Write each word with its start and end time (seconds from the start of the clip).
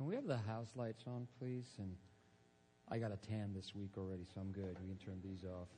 Can 0.00 0.08
we 0.08 0.14
have 0.14 0.26
the 0.26 0.38
house 0.38 0.70
lights 0.76 1.02
on, 1.06 1.28
please? 1.38 1.66
And 1.76 1.94
I 2.90 2.96
got 2.96 3.12
a 3.12 3.18
tan 3.18 3.52
this 3.54 3.74
week 3.74 3.90
already, 3.98 4.22
so 4.34 4.40
I'm 4.40 4.50
good. 4.50 4.74
We 4.80 4.88
can 4.88 4.96
turn 4.96 5.20
these 5.22 5.44
off. 5.44 5.68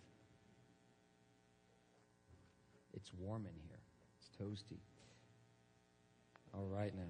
It's 2.94 3.10
warm 3.18 3.46
in 3.46 3.52
here. 3.66 3.80
It's 4.20 4.28
toasty. 4.40 4.78
All 6.54 6.68
right 6.68 6.94
now. 6.94 7.02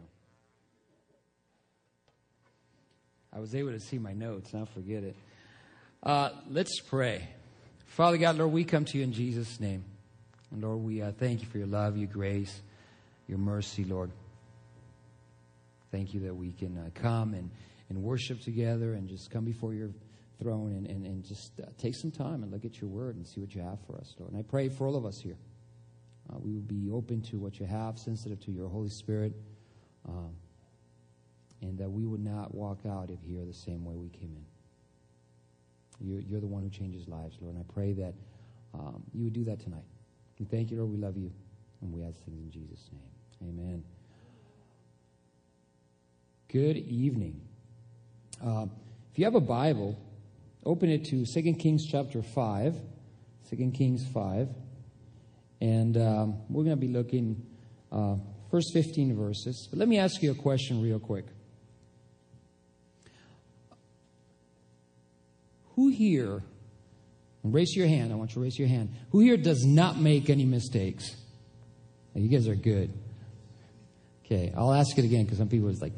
I 3.30 3.40
was 3.40 3.54
able 3.54 3.72
to 3.72 3.80
see 3.80 3.98
my 3.98 4.14
notes. 4.14 4.54
Now 4.54 4.64
forget 4.64 5.04
it. 5.04 5.16
Uh, 6.02 6.30
let's 6.48 6.80
pray. 6.80 7.28
Father 7.88 8.16
God, 8.16 8.38
Lord, 8.38 8.52
we 8.52 8.64
come 8.64 8.86
to 8.86 8.96
you 8.96 9.04
in 9.04 9.12
Jesus' 9.12 9.60
name. 9.60 9.84
And 10.50 10.62
Lord, 10.62 10.78
we 10.78 11.02
uh, 11.02 11.12
thank 11.12 11.42
you 11.42 11.46
for 11.46 11.58
your 11.58 11.66
love, 11.66 11.98
your 11.98 12.08
grace, 12.08 12.62
your 13.28 13.36
mercy, 13.36 13.84
Lord. 13.84 14.12
Thank 15.92 16.14
you 16.14 16.20
that 16.20 16.34
we 16.34 16.52
can 16.52 16.78
uh, 16.78 16.90
come 16.94 17.34
and, 17.34 17.50
and 17.90 18.02
worship 18.02 18.40
together 18.40 18.94
and 18.94 19.08
just 19.08 19.30
come 19.30 19.44
before 19.44 19.74
your 19.74 19.90
throne 20.40 20.72
and, 20.72 20.86
and, 20.86 21.04
and 21.06 21.24
just 21.24 21.52
uh, 21.60 21.66
take 21.78 21.94
some 21.94 22.10
time 22.10 22.42
and 22.42 22.50
look 22.50 22.64
at 22.64 22.80
your 22.80 22.88
word 22.88 23.16
and 23.16 23.26
see 23.26 23.40
what 23.40 23.54
you 23.54 23.60
have 23.60 23.78
for 23.86 23.96
us, 23.96 24.14
Lord. 24.18 24.32
And 24.32 24.40
I 24.40 24.42
pray 24.42 24.70
for 24.70 24.86
all 24.86 24.96
of 24.96 25.04
us 25.04 25.20
here. 25.22 25.36
Uh, 26.32 26.38
we 26.38 26.52
will 26.52 26.62
be 26.62 26.88
open 26.90 27.20
to 27.30 27.38
what 27.38 27.60
you 27.60 27.66
have, 27.66 27.98
sensitive 27.98 28.40
to 28.40 28.50
your 28.50 28.68
Holy 28.68 28.88
Spirit, 28.88 29.34
um, 30.08 30.30
and 31.60 31.78
that 31.78 31.90
we 31.90 32.06
would 32.06 32.24
not 32.24 32.54
walk 32.54 32.80
out 32.88 33.10
of 33.10 33.20
here 33.20 33.44
the 33.44 33.52
same 33.52 33.84
way 33.84 33.96
we 33.96 34.08
came 34.08 34.34
in. 34.34 34.46
You're, 36.00 36.20
you're 36.20 36.40
the 36.40 36.46
one 36.46 36.62
who 36.62 36.70
changes 36.70 37.06
lives, 37.06 37.36
Lord. 37.40 37.54
And 37.54 37.64
I 37.68 37.72
pray 37.72 37.92
that 37.92 38.14
um, 38.74 39.02
you 39.12 39.24
would 39.24 39.34
do 39.34 39.44
that 39.44 39.60
tonight. 39.60 39.84
And 40.38 40.50
thank 40.50 40.70
you, 40.70 40.78
Lord. 40.78 40.90
We 40.90 40.96
love 40.96 41.16
you. 41.16 41.30
And 41.82 41.92
we 41.92 42.02
ask 42.02 42.24
things 42.24 42.40
in 42.40 42.50
Jesus' 42.50 42.88
name. 42.92 43.50
Amen. 43.50 43.84
Good 46.52 46.76
evening. 46.76 47.40
Uh, 48.44 48.66
if 49.10 49.18
you 49.18 49.24
have 49.24 49.36
a 49.36 49.40
Bible, 49.40 49.98
open 50.66 50.90
it 50.90 51.06
to 51.06 51.24
2 51.24 51.54
Kings 51.54 51.86
chapter 51.90 52.20
5. 52.20 52.76
2 53.48 53.70
Kings 53.70 54.04
5. 54.12 54.48
And 55.62 55.96
um, 55.96 56.42
we're 56.50 56.64
going 56.64 56.76
to 56.76 56.86
be 56.86 56.92
looking 56.92 57.42
uh, 57.90 58.16
first 58.50 58.74
15 58.74 59.16
verses. 59.16 59.66
But 59.70 59.78
let 59.78 59.88
me 59.88 59.98
ask 59.98 60.22
you 60.22 60.30
a 60.30 60.34
question 60.34 60.82
real 60.82 60.98
quick. 60.98 61.24
Who 65.76 65.88
here, 65.88 66.42
raise 67.42 67.74
your 67.74 67.86
hand, 67.86 68.12
I 68.12 68.16
want 68.16 68.32
you 68.32 68.34
to 68.34 68.40
raise 68.40 68.58
your 68.58 68.68
hand. 68.68 68.94
Who 69.12 69.20
here 69.20 69.38
does 69.38 69.64
not 69.64 69.98
make 69.98 70.28
any 70.28 70.44
mistakes? 70.44 71.16
You 72.14 72.28
guys 72.28 72.46
are 72.46 72.54
good. 72.54 72.92
Okay, 74.26 74.52
I'll 74.54 74.74
ask 74.74 74.98
it 74.98 75.06
again 75.06 75.24
because 75.24 75.38
some 75.38 75.48
people 75.48 75.70
is 75.70 75.80
like, 75.80 75.94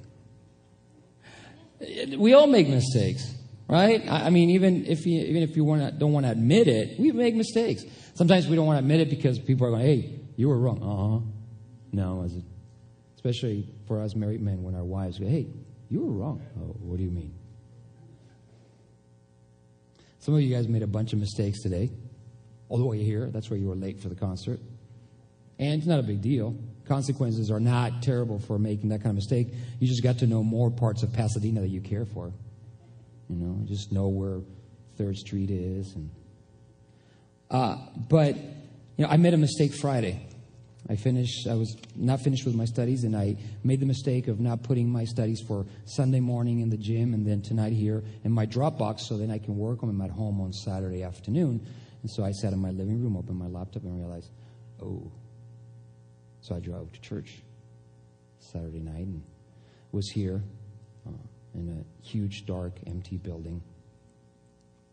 we 2.18 2.34
all 2.34 2.46
make 2.46 2.68
mistakes, 2.68 3.34
right? 3.68 4.02
I 4.08 4.30
mean, 4.30 4.50
even 4.50 4.86
if 4.86 5.06
you, 5.06 5.20
even 5.20 5.42
if 5.42 5.56
you 5.56 5.64
wanna, 5.64 5.92
don't 5.92 6.12
want 6.12 6.26
to 6.26 6.32
admit 6.32 6.68
it, 6.68 6.98
we 6.98 7.12
make 7.12 7.34
mistakes. 7.34 7.84
Sometimes 8.14 8.46
we 8.46 8.56
don't 8.56 8.66
want 8.66 8.76
to 8.76 8.80
admit 8.80 9.00
it 9.00 9.10
because 9.10 9.38
people 9.38 9.66
are 9.66 9.70
going, 9.70 9.82
hey, 9.82 10.20
you 10.36 10.48
were 10.48 10.58
wrong. 10.58 10.82
Uh 10.82 11.18
huh. 11.18 11.30
No, 11.92 12.24
as 12.24 12.36
especially 13.16 13.68
for 13.86 14.00
us 14.00 14.14
married 14.14 14.42
men 14.42 14.62
when 14.62 14.74
our 14.74 14.84
wives 14.84 15.18
go, 15.18 15.26
hey, 15.26 15.46
you 15.88 16.00
were 16.00 16.12
wrong. 16.12 16.42
Oh, 16.58 16.76
what 16.80 16.98
do 16.98 17.04
you 17.04 17.10
mean? 17.10 17.34
Some 20.18 20.34
of 20.34 20.40
you 20.40 20.54
guys 20.54 20.68
made 20.68 20.82
a 20.82 20.86
bunch 20.86 21.12
of 21.12 21.18
mistakes 21.18 21.62
today, 21.62 21.90
all 22.68 22.78
the 22.78 22.84
way 22.84 23.02
here. 23.02 23.30
That's 23.30 23.50
where 23.50 23.58
you 23.58 23.68
were 23.68 23.74
late 23.74 24.00
for 24.00 24.08
the 24.08 24.14
concert. 24.14 24.58
And 25.58 25.74
it's 25.78 25.86
not 25.86 26.00
a 26.00 26.02
big 26.02 26.20
deal. 26.20 26.56
Consequences 26.86 27.50
are 27.50 27.60
not 27.60 28.02
terrible 28.02 28.38
for 28.38 28.58
making 28.58 28.90
that 28.90 28.98
kind 28.98 29.10
of 29.10 29.16
mistake. 29.16 29.48
You 29.80 29.88
just 29.88 30.02
got 30.02 30.18
to 30.18 30.26
know 30.26 30.42
more 30.42 30.70
parts 30.70 31.02
of 31.02 31.12
Pasadena 31.12 31.60
that 31.62 31.68
you 31.68 31.80
care 31.80 32.04
for. 32.04 32.32
You 33.28 33.36
know, 33.36 33.64
just 33.66 33.90
know 33.90 34.08
where 34.08 34.40
Third 34.98 35.16
Street 35.16 35.50
is. 35.50 35.94
And 35.94 36.10
uh, 37.50 37.76
but 38.08 38.36
you 38.36 39.04
know, 39.04 39.08
I 39.08 39.16
made 39.16 39.34
a 39.34 39.38
mistake 39.38 39.74
Friday. 39.74 40.28
I 40.88 40.96
finished. 40.96 41.46
I 41.48 41.54
was 41.54 41.74
not 41.96 42.20
finished 42.20 42.44
with 42.44 42.54
my 42.54 42.66
studies, 42.66 43.04
and 43.04 43.16
I 43.16 43.36
made 43.62 43.80
the 43.80 43.86
mistake 43.86 44.28
of 44.28 44.38
not 44.38 44.62
putting 44.62 44.90
my 44.90 45.04
studies 45.04 45.40
for 45.40 45.64
Sunday 45.86 46.20
morning 46.20 46.60
in 46.60 46.68
the 46.68 46.76
gym, 46.76 47.14
and 47.14 47.26
then 47.26 47.40
tonight 47.40 47.72
here 47.72 48.04
in 48.24 48.32
my 48.32 48.44
Dropbox, 48.44 49.00
so 49.00 49.16
then 49.16 49.30
I 49.30 49.38
can 49.38 49.56
work 49.56 49.82
on 49.82 49.88
them 49.88 50.02
at 50.02 50.10
home 50.10 50.42
on 50.42 50.52
Saturday 50.52 51.02
afternoon. 51.02 51.66
And 52.02 52.10
so 52.10 52.22
I 52.22 52.32
sat 52.32 52.52
in 52.52 52.58
my 52.58 52.70
living 52.70 53.02
room, 53.02 53.16
opened 53.16 53.38
my 53.38 53.46
laptop, 53.46 53.84
and 53.84 53.96
realized, 53.98 54.30
oh, 54.82 55.10
so 56.44 56.54
I 56.54 56.60
drove 56.60 56.92
to 56.92 57.00
church 57.00 57.42
Saturday 58.38 58.80
night 58.80 59.06
and 59.06 59.22
was 59.92 60.10
here 60.10 60.42
uh, 61.06 61.10
in 61.54 61.70
a 61.70 62.06
huge, 62.06 62.44
dark, 62.44 62.74
empty 62.86 63.16
building 63.16 63.62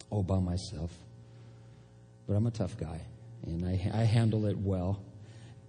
all 0.10 0.24
by 0.24 0.40
myself. 0.40 0.92
But 2.26 2.36
I'm 2.36 2.48
a 2.48 2.52
tough 2.52 2.78
guy, 2.78 3.02
and 3.46 3.66
I, 3.66 3.72
I 3.94 4.04
handle 4.06 4.46
it 4.46 4.58
well. 4.58 5.04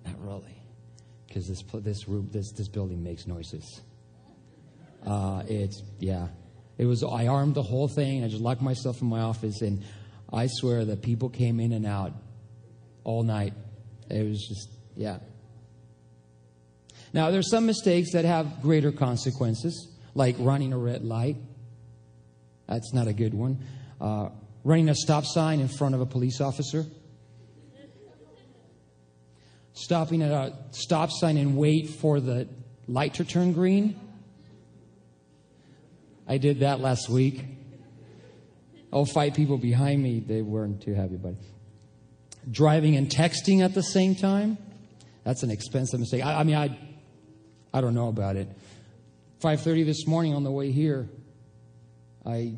Not 0.07 0.15
really, 0.21 0.57
because 1.27 1.49
this 1.49 1.65
this 1.73 2.07
room, 2.07 2.29
this 2.31 2.53
this 2.53 2.69
building 2.69 3.03
makes 3.03 3.27
noises. 3.27 3.81
Uh, 5.05 5.43
it's 5.49 5.83
yeah, 5.99 6.29
it 6.79 6.85
was. 6.85 7.03
I 7.03 7.27
armed 7.27 7.57
the 7.57 7.63
whole 7.63 7.89
thing. 7.89 8.23
I 8.23 8.29
just 8.29 8.43
locked 8.43 8.63
myself 8.63 9.03
in 9.03 9.09
my 9.09 9.23
office, 9.23 9.63
and 9.63 9.83
I 10.33 10.47
swear 10.47 10.85
that 10.85 11.03
people 11.03 11.29
came 11.29 11.59
in 11.59 11.73
and 11.73 11.87
out 11.87 12.13
all 13.03 13.25
night. 13.25 13.55
It 14.09 14.29
was 14.29 14.47
just 14.47 14.69
yeah. 14.97 15.19
Now, 17.13 17.31
there's 17.31 17.51
some 17.51 17.67
mistakes 17.67 18.13
that 18.13 18.25
have 18.25 18.63
greater 18.63 18.91
consequences, 18.91 19.89
like 20.15 20.37
running 20.39 20.73
a 20.73 20.79
red 20.79 21.05
light. 21.05 21.37
That's 22.67 22.95
not 22.95 23.07
a 23.07 23.13
good 23.13 23.35
one. 23.35 23.59
Uh, 24.01 24.31
running 24.65 24.89
a 24.89 24.95
stop 24.95 25.25
sign 25.27 25.61
in 25.61 25.69
front 25.69 25.95
of 25.95 26.01
a 26.01 26.07
police 26.07 26.41
officer. 26.41 26.87
Stopping 29.75 30.23
at 30.23 30.31
a 30.31 30.55
stop 30.71 31.11
sign 31.11 31.37
and 31.37 31.57
wait 31.57 31.91
for 31.91 32.21
the 32.21 32.49
light 32.89 33.15
to 33.15 33.25
turn 33.25 33.53
green. 33.53 33.99
I 36.27 36.39
did 36.39 36.61
that 36.61 36.81
last 36.81 37.09
week. 37.09 37.45
Oh, 38.93 39.05
five 39.05 39.35
people 39.35 39.59
behind 39.59 40.03
me, 40.03 40.21
they 40.21 40.43
weren't 40.43 40.83
too 40.83 40.95
happy 40.95 41.15
about 41.15 41.33
it. 41.33 42.51
Driving 42.51 42.97
and 42.97 43.09
texting 43.09 43.63
at 43.63 43.75
the 43.75 43.83
same 43.83 44.15
time. 44.15 44.59
That's 45.25 45.43
an 45.43 45.51
expensive 45.51 46.01
mistake. 46.01 46.25
I, 46.25 46.41
I 46.41 46.43
mean, 46.45 46.57
I 46.57 46.79
I 47.73 47.81
don't 47.81 47.95
know 47.95 48.09
about 48.09 48.37
it. 48.37 48.49
5:30 49.41 49.85
this 49.85 50.07
morning 50.07 50.35
on 50.35 50.45
the 50.45 50.51
way 50.51 50.71
here, 50.71 51.09
I 52.25 52.55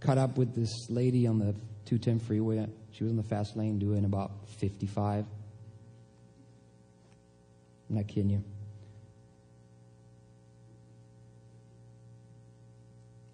caught 0.00 0.18
up 0.18 0.38
with 0.38 0.54
this 0.54 0.90
lady 0.90 1.26
on 1.26 1.38
the 1.38 1.54
210 1.84 2.18
freeway. 2.18 2.66
She 2.92 3.04
was 3.04 3.10
in 3.10 3.16
the 3.16 3.22
fast 3.22 3.56
lane 3.56 3.78
doing 3.78 4.04
about 4.04 4.32
55. 4.48 5.26
I'm 7.88 7.96
not 7.96 8.08
kidding 8.08 8.30
you. 8.30 8.42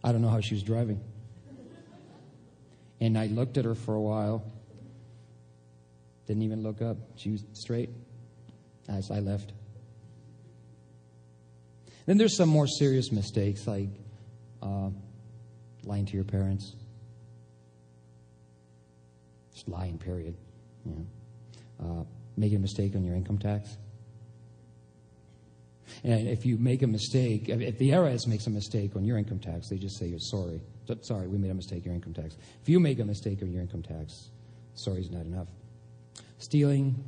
I 0.05 0.13
don't 0.13 0.21
know 0.21 0.29
how 0.29 0.41
she 0.41 0.55
was 0.55 0.63
driving. 0.63 1.01
And 3.01 3.17
I 3.17 3.27
looked 3.27 3.57
at 3.57 3.65
her 3.65 3.75
for 3.75 3.95
a 3.95 4.01
while. 4.01 4.45
Didn't 6.27 6.43
even 6.43 6.63
look 6.63 6.83
up. 6.83 6.97
She 7.17 7.31
was 7.31 7.45
straight 7.53 7.91
as 8.89 9.11
I 9.11 9.21
left. 9.21 9.53
Then 12.07 12.19
there's 12.19 12.37
some 12.37 12.49
more 12.49 12.67
serious 12.67 13.13
mistakes 13.13 13.67
like 13.67 13.89
uh, 14.63 14.91
lying 15.85 16.07
to 16.07 16.15
your 16.15 16.25
parents. 16.25 16.75
Just 19.53 19.69
lying, 19.69 19.99
period. 19.99 20.35
Uh, 21.81 22.05
making 22.37 22.59
a 22.59 22.61
mistake 22.61 22.95
on 22.97 23.05
your 23.05 23.15
income 23.15 23.39
tax. 23.39 23.77
And 26.05 26.29
if 26.29 26.47
you 26.47 26.57
make 26.59 26.83
a 26.83 26.87
mistake, 26.87 27.49
if 27.49 27.79
the 27.79 27.91
IRS 27.91 28.27
makes 28.27 28.47
a 28.47 28.51
mistake 28.51 28.97
on 28.97 29.05
your 29.05 29.19
income 29.19 29.39
tax, 29.39 29.69
they 29.69 29.77
just 29.77 29.99
say 29.99 30.07
you're 30.07 30.19
sorry. 30.19 30.61
Sorry, 31.03 31.29
we 31.29 31.39
made 31.39 31.51
a 31.51 31.55
mistake, 31.55 31.85
your 31.85 31.95
income 31.95 32.15
tax. 32.15 32.37
If 32.61 32.69
you 32.69 32.81
make 32.81 32.99
a 32.99 33.05
mistake 33.05 33.43
on 33.43 33.53
your 33.53 33.63
income 33.63 33.83
tax, 33.83 34.31
sorry 34.75 35.01
is 35.01 35.11
not 35.11 35.27
enough. 35.27 35.49
Stealing, 36.39 37.05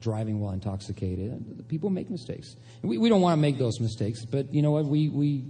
driving 0.00 0.40
while 0.40 0.52
intoxicated. 0.52 1.64
People 1.68 1.90
make 1.90 2.10
mistakes. 2.10 2.56
We, 2.82 2.98
we 2.98 3.08
don't 3.08 3.20
want 3.20 3.36
to 3.36 3.40
make 3.40 3.58
those 3.58 3.80
mistakes, 3.80 4.24
but 4.24 4.52
you 4.52 4.62
know 4.62 4.70
what? 4.70 4.84
We, 4.84 5.08
we 5.08 5.44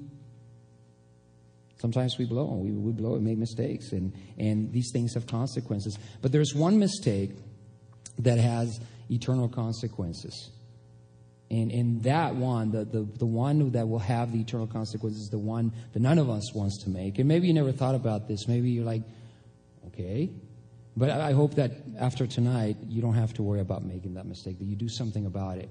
sometimes 1.80 2.18
we 2.18 2.24
blow. 2.24 2.54
We, 2.54 2.70
we 2.70 2.92
blow 2.92 3.14
and 3.14 3.24
make 3.24 3.38
mistakes, 3.38 3.92
and, 3.92 4.12
and 4.38 4.72
these 4.72 4.90
things 4.92 5.14
have 5.14 5.26
consequences. 5.26 5.98
But 6.22 6.32
there's 6.32 6.54
one 6.54 6.78
mistake 6.78 7.30
that 8.18 8.38
has 8.38 8.80
eternal 9.10 9.48
consequences. 9.48 10.50
And, 11.50 11.72
and 11.72 12.02
that 12.02 12.34
one, 12.34 12.72
the, 12.72 12.84
the, 12.84 13.08
the 13.18 13.26
one 13.26 13.70
that 13.72 13.88
will 13.88 14.00
have 14.00 14.32
the 14.32 14.40
eternal 14.40 14.66
consequences, 14.66 15.28
the 15.30 15.38
one 15.38 15.72
that 15.94 16.00
none 16.00 16.18
of 16.18 16.28
us 16.28 16.52
wants 16.54 16.84
to 16.84 16.90
make. 16.90 17.18
And 17.18 17.26
maybe 17.26 17.46
you 17.46 17.54
never 17.54 17.72
thought 17.72 17.94
about 17.94 18.28
this. 18.28 18.46
Maybe 18.46 18.70
you're 18.70 18.84
like, 18.84 19.02
okay, 19.86 20.30
but 20.98 21.10
I 21.10 21.32
hope 21.32 21.54
that 21.54 21.70
after 21.98 22.26
tonight, 22.26 22.76
you 22.88 23.00
don't 23.00 23.14
have 23.14 23.32
to 23.34 23.42
worry 23.42 23.60
about 23.60 23.84
making 23.84 24.14
that 24.14 24.26
mistake, 24.26 24.58
that 24.58 24.64
you 24.64 24.74
do 24.74 24.88
something 24.88 25.26
about 25.26 25.58
it, 25.58 25.70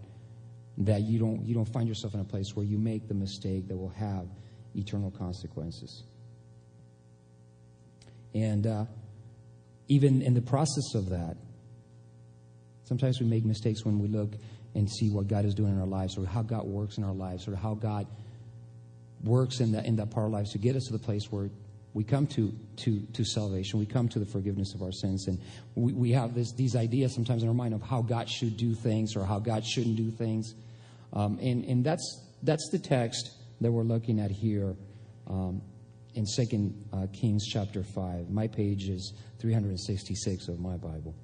that 0.77 1.01
you 1.01 1.19
don't, 1.19 1.45
you 1.45 1.53
don't 1.53 1.67
find 1.73 1.87
yourself 1.87 2.13
in 2.13 2.21
a 2.21 2.23
place 2.23 2.55
where 2.55 2.65
you 2.65 2.77
make 2.77 3.09
the 3.09 3.13
mistake 3.13 3.67
that 3.67 3.75
will 3.75 3.89
have 3.89 4.25
eternal 4.73 5.11
consequences. 5.11 6.03
And 8.33 8.65
uh, 8.65 8.85
even 9.89 10.21
in 10.21 10.33
the 10.33 10.41
process 10.41 10.95
of 10.95 11.09
that, 11.09 11.35
sometimes 12.85 13.19
we 13.19 13.25
make 13.25 13.43
mistakes 13.43 13.83
when 13.83 13.99
we 13.99 14.07
look 14.07 14.33
and 14.75 14.89
see 14.89 15.09
what 15.09 15.27
God 15.27 15.43
is 15.43 15.53
doing 15.53 15.73
in 15.73 15.79
our 15.79 15.87
lives, 15.87 16.17
or 16.17 16.25
how 16.25 16.41
God 16.41 16.65
works 16.65 16.97
in 16.97 17.03
our 17.03 17.13
lives, 17.13 17.49
or 17.49 17.55
how 17.55 17.73
God 17.73 18.07
works 19.23 19.59
in 19.59 19.73
that 19.73 19.85
in 19.85 19.97
that 19.97 20.11
part 20.11 20.27
of 20.27 20.33
our 20.33 20.39
lives 20.39 20.51
to 20.51 20.57
get 20.57 20.75
us 20.75 20.85
to 20.85 20.93
the 20.93 20.99
place 20.99 21.31
where 21.31 21.49
we 21.97 22.03
come 22.03 22.27
to, 22.27 22.53
to, 22.75 22.99
to 23.13 23.25
salvation. 23.25 23.79
We 23.79 23.87
come 23.87 24.07
to 24.09 24.19
the 24.19 24.25
forgiveness 24.27 24.75
of 24.75 24.83
our 24.83 24.91
sins. 24.91 25.27
And 25.27 25.39
we, 25.73 25.93
we 25.93 26.11
have 26.11 26.35
this, 26.35 26.51
these 26.51 26.75
ideas 26.75 27.11
sometimes 27.11 27.41
in 27.41 27.49
our 27.49 27.55
mind 27.55 27.73
of 27.73 27.81
how 27.81 28.03
God 28.03 28.29
should 28.29 28.55
do 28.55 28.75
things 28.75 29.15
or 29.15 29.25
how 29.25 29.39
God 29.39 29.65
shouldn't 29.65 29.95
do 29.95 30.11
things. 30.11 30.53
Um, 31.11 31.39
and 31.41 31.65
and 31.65 31.83
that's, 31.83 32.23
that's 32.43 32.69
the 32.71 32.77
text 32.77 33.31
that 33.61 33.71
we're 33.71 33.81
looking 33.81 34.19
at 34.19 34.29
here 34.29 34.75
um, 35.25 35.63
in 36.13 36.25
2 36.35 36.71
uh, 36.93 37.07
Kings 37.13 37.47
chapter 37.47 37.81
5. 37.81 38.29
My 38.29 38.45
page 38.45 38.89
is 38.89 39.13
366 39.39 40.49
of 40.49 40.59
my 40.59 40.77
Bible. 40.77 41.15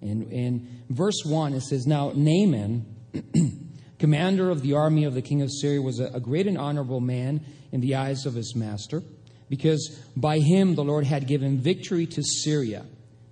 And 0.00 0.32
in 0.32 0.84
verse 0.88 1.22
1, 1.26 1.52
it 1.52 1.64
says, 1.64 1.86
Now 1.86 2.12
Naaman, 2.14 2.86
commander 3.98 4.48
of 4.48 4.62
the 4.62 4.72
army 4.72 5.04
of 5.04 5.12
the 5.12 5.20
king 5.20 5.42
of 5.42 5.50
Syria, 5.52 5.82
was 5.82 6.00
a, 6.00 6.06
a 6.14 6.20
great 6.20 6.46
and 6.46 6.56
honorable 6.56 7.00
man 7.00 7.44
in 7.72 7.82
the 7.82 7.94
eyes 7.94 8.24
of 8.24 8.32
his 8.32 8.56
master 8.56 9.02
because 9.48 10.00
by 10.16 10.38
him 10.38 10.74
the 10.74 10.84
Lord 10.84 11.04
had 11.04 11.26
given 11.26 11.58
victory 11.58 12.06
to 12.06 12.22
Syria. 12.22 12.84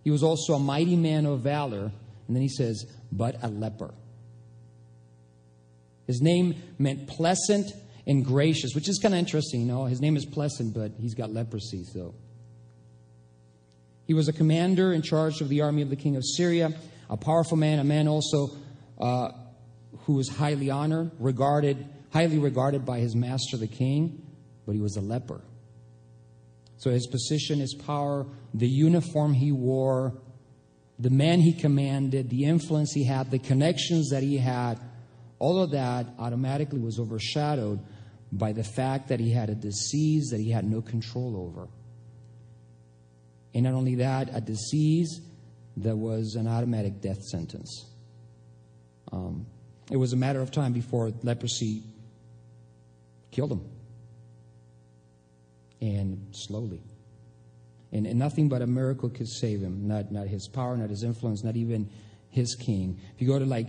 He 0.04 0.10
was 0.10 0.22
also 0.22 0.54
a 0.54 0.58
mighty 0.58 0.96
man 0.96 1.26
of 1.26 1.40
valor. 1.40 1.90
And 2.26 2.36
then 2.36 2.42
he 2.42 2.48
says, 2.48 2.86
but 3.12 3.36
a 3.42 3.48
leper. 3.48 3.92
His 6.06 6.20
name 6.20 6.54
meant 6.78 7.08
pleasant 7.08 7.72
and 8.06 8.24
gracious, 8.24 8.74
which 8.74 8.88
is 8.88 8.98
kind 8.98 9.14
of 9.14 9.18
interesting. 9.18 9.60
You 9.60 9.66
know, 9.66 9.84
his 9.86 10.00
name 10.00 10.16
is 10.16 10.24
pleasant, 10.24 10.74
but 10.74 10.92
he's 11.00 11.14
got 11.14 11.32
leprosy, 11.32 11.84
so. 11.84 12.14
He 14.06 14.14
was 14.14 14.28
a 14.28 14.32
commander 14.32 14.92
in 14.92 15.02
charge 15.02 15.40
of 15.40 15.48
the 15.48 15.62
army 15.62 15.82
of 15.82 15.90
the 15.90 15.96
king 15.96 16.14
of 16.14 16.24
Syria, 16.24 16.72
a 17.10 17.16
powerful 17.16 17.56
man, 17.56 17.80
a 17.80 17.84
man 17.84 18.06
also 18.06 18.50
uh, 19.00 19.30
who 20.04 20.14
was 20.14 20.28
highly 20.28 20.70
honored, 20.70 21.10
regarded, 21.18 21.84
highly 22.12 22.38
regarded 22.38 22.86
by 22.86 23.00
his 23.00 23.16
master, 23.16 23.56
the 23.56 23.66
king, 23.66 24.24
but 24.64 24.76
he 24.76 24.80
was 24.80 24.96
a 24.96 25.00
leper. 25.00 25.40
So 26.78 26.90
his 26.90 27.06
position, 27.06 27.58
his 27.60 27.74
power, 27.74 28.26
the 28.52 28.68
uniform 28.68 29.34
he 29.34 29.52
wore, 29.52 30.14
the 30.98 31.10
man 31.10 31.40
he 31.40 31.52
commanded, 31.52 32.30
the 32.30 32.44
influence 32.44 32.92
he 32.92 33.04
had, 33.04 33.30
the 33.30 33.38
connections 33.38 34.10
that 34.10 34.22
he 34.22 34.38
had, 34.38 34.78
all 35.38 35.62
of 35.62 35.70
that 35.72 36.06
automatically 36.18 36.80
was 36.80 36.98
overshadowed 36.98 37.80
by 38.32 38.52
the 38.52 38.64
fact 38.64 39.08
that 39.08 39.20
he 39.20 39.30
had 39.30 39.50
a 39.50 39.54
disease 39.54 40.28
that 40.30 40.40
he 40.40 40.50
had 40.50 40.64
no 40.64 40.82
control 40.82 41.36
over. 41.36 41.68
And 43.54 43.64
not 43.64 43.74
only 43.74 43.96
that, 43.96 44.30
a 44.34 44.40
disease 44.40 45.20
that 45.78 45.96
was 45.96 46.34
an 46.34 46.46
automatic 46.46 47.00
death 47.00 47.22
sentence. 47.22 47.86
Um, 49.12 49.46
it 49.90 49.96
was 49.96 50.12
a 50.12 50.16
matter 50.16 50.40
of 50.40 50.50
time 50.50 50.72
before 50.72 51.12
leprosy 51.22 51.82
killed 53.30 53.52
him 53.52 53.75
and 55.80 56.26
slowly. 56.32 56.82
And, 57.92 58.06
and, 58.06 58.18
nothing 58.18 58.48
but 58.48 58.62
a 58.62 58.66
miracle 58.66 59.08
could 59.08 59.28
save 59.28 59.60
him. 59.60 59.86
Not, 59.86 60.10
not 60.10 60.26
his 60.26 60.48
power, 60.48 60.76
not 60.76 60.90
his 60.90 61.02
influence, 61.02 61.44
not 61.44 61.56
even 61.56 61.88
his 62.30 62.54
king. 62.54 63.00
If 63.14 63.22
you 63.22 63.28
go 63.28 63.38
to 63.38 63.44
like 63.44 63.68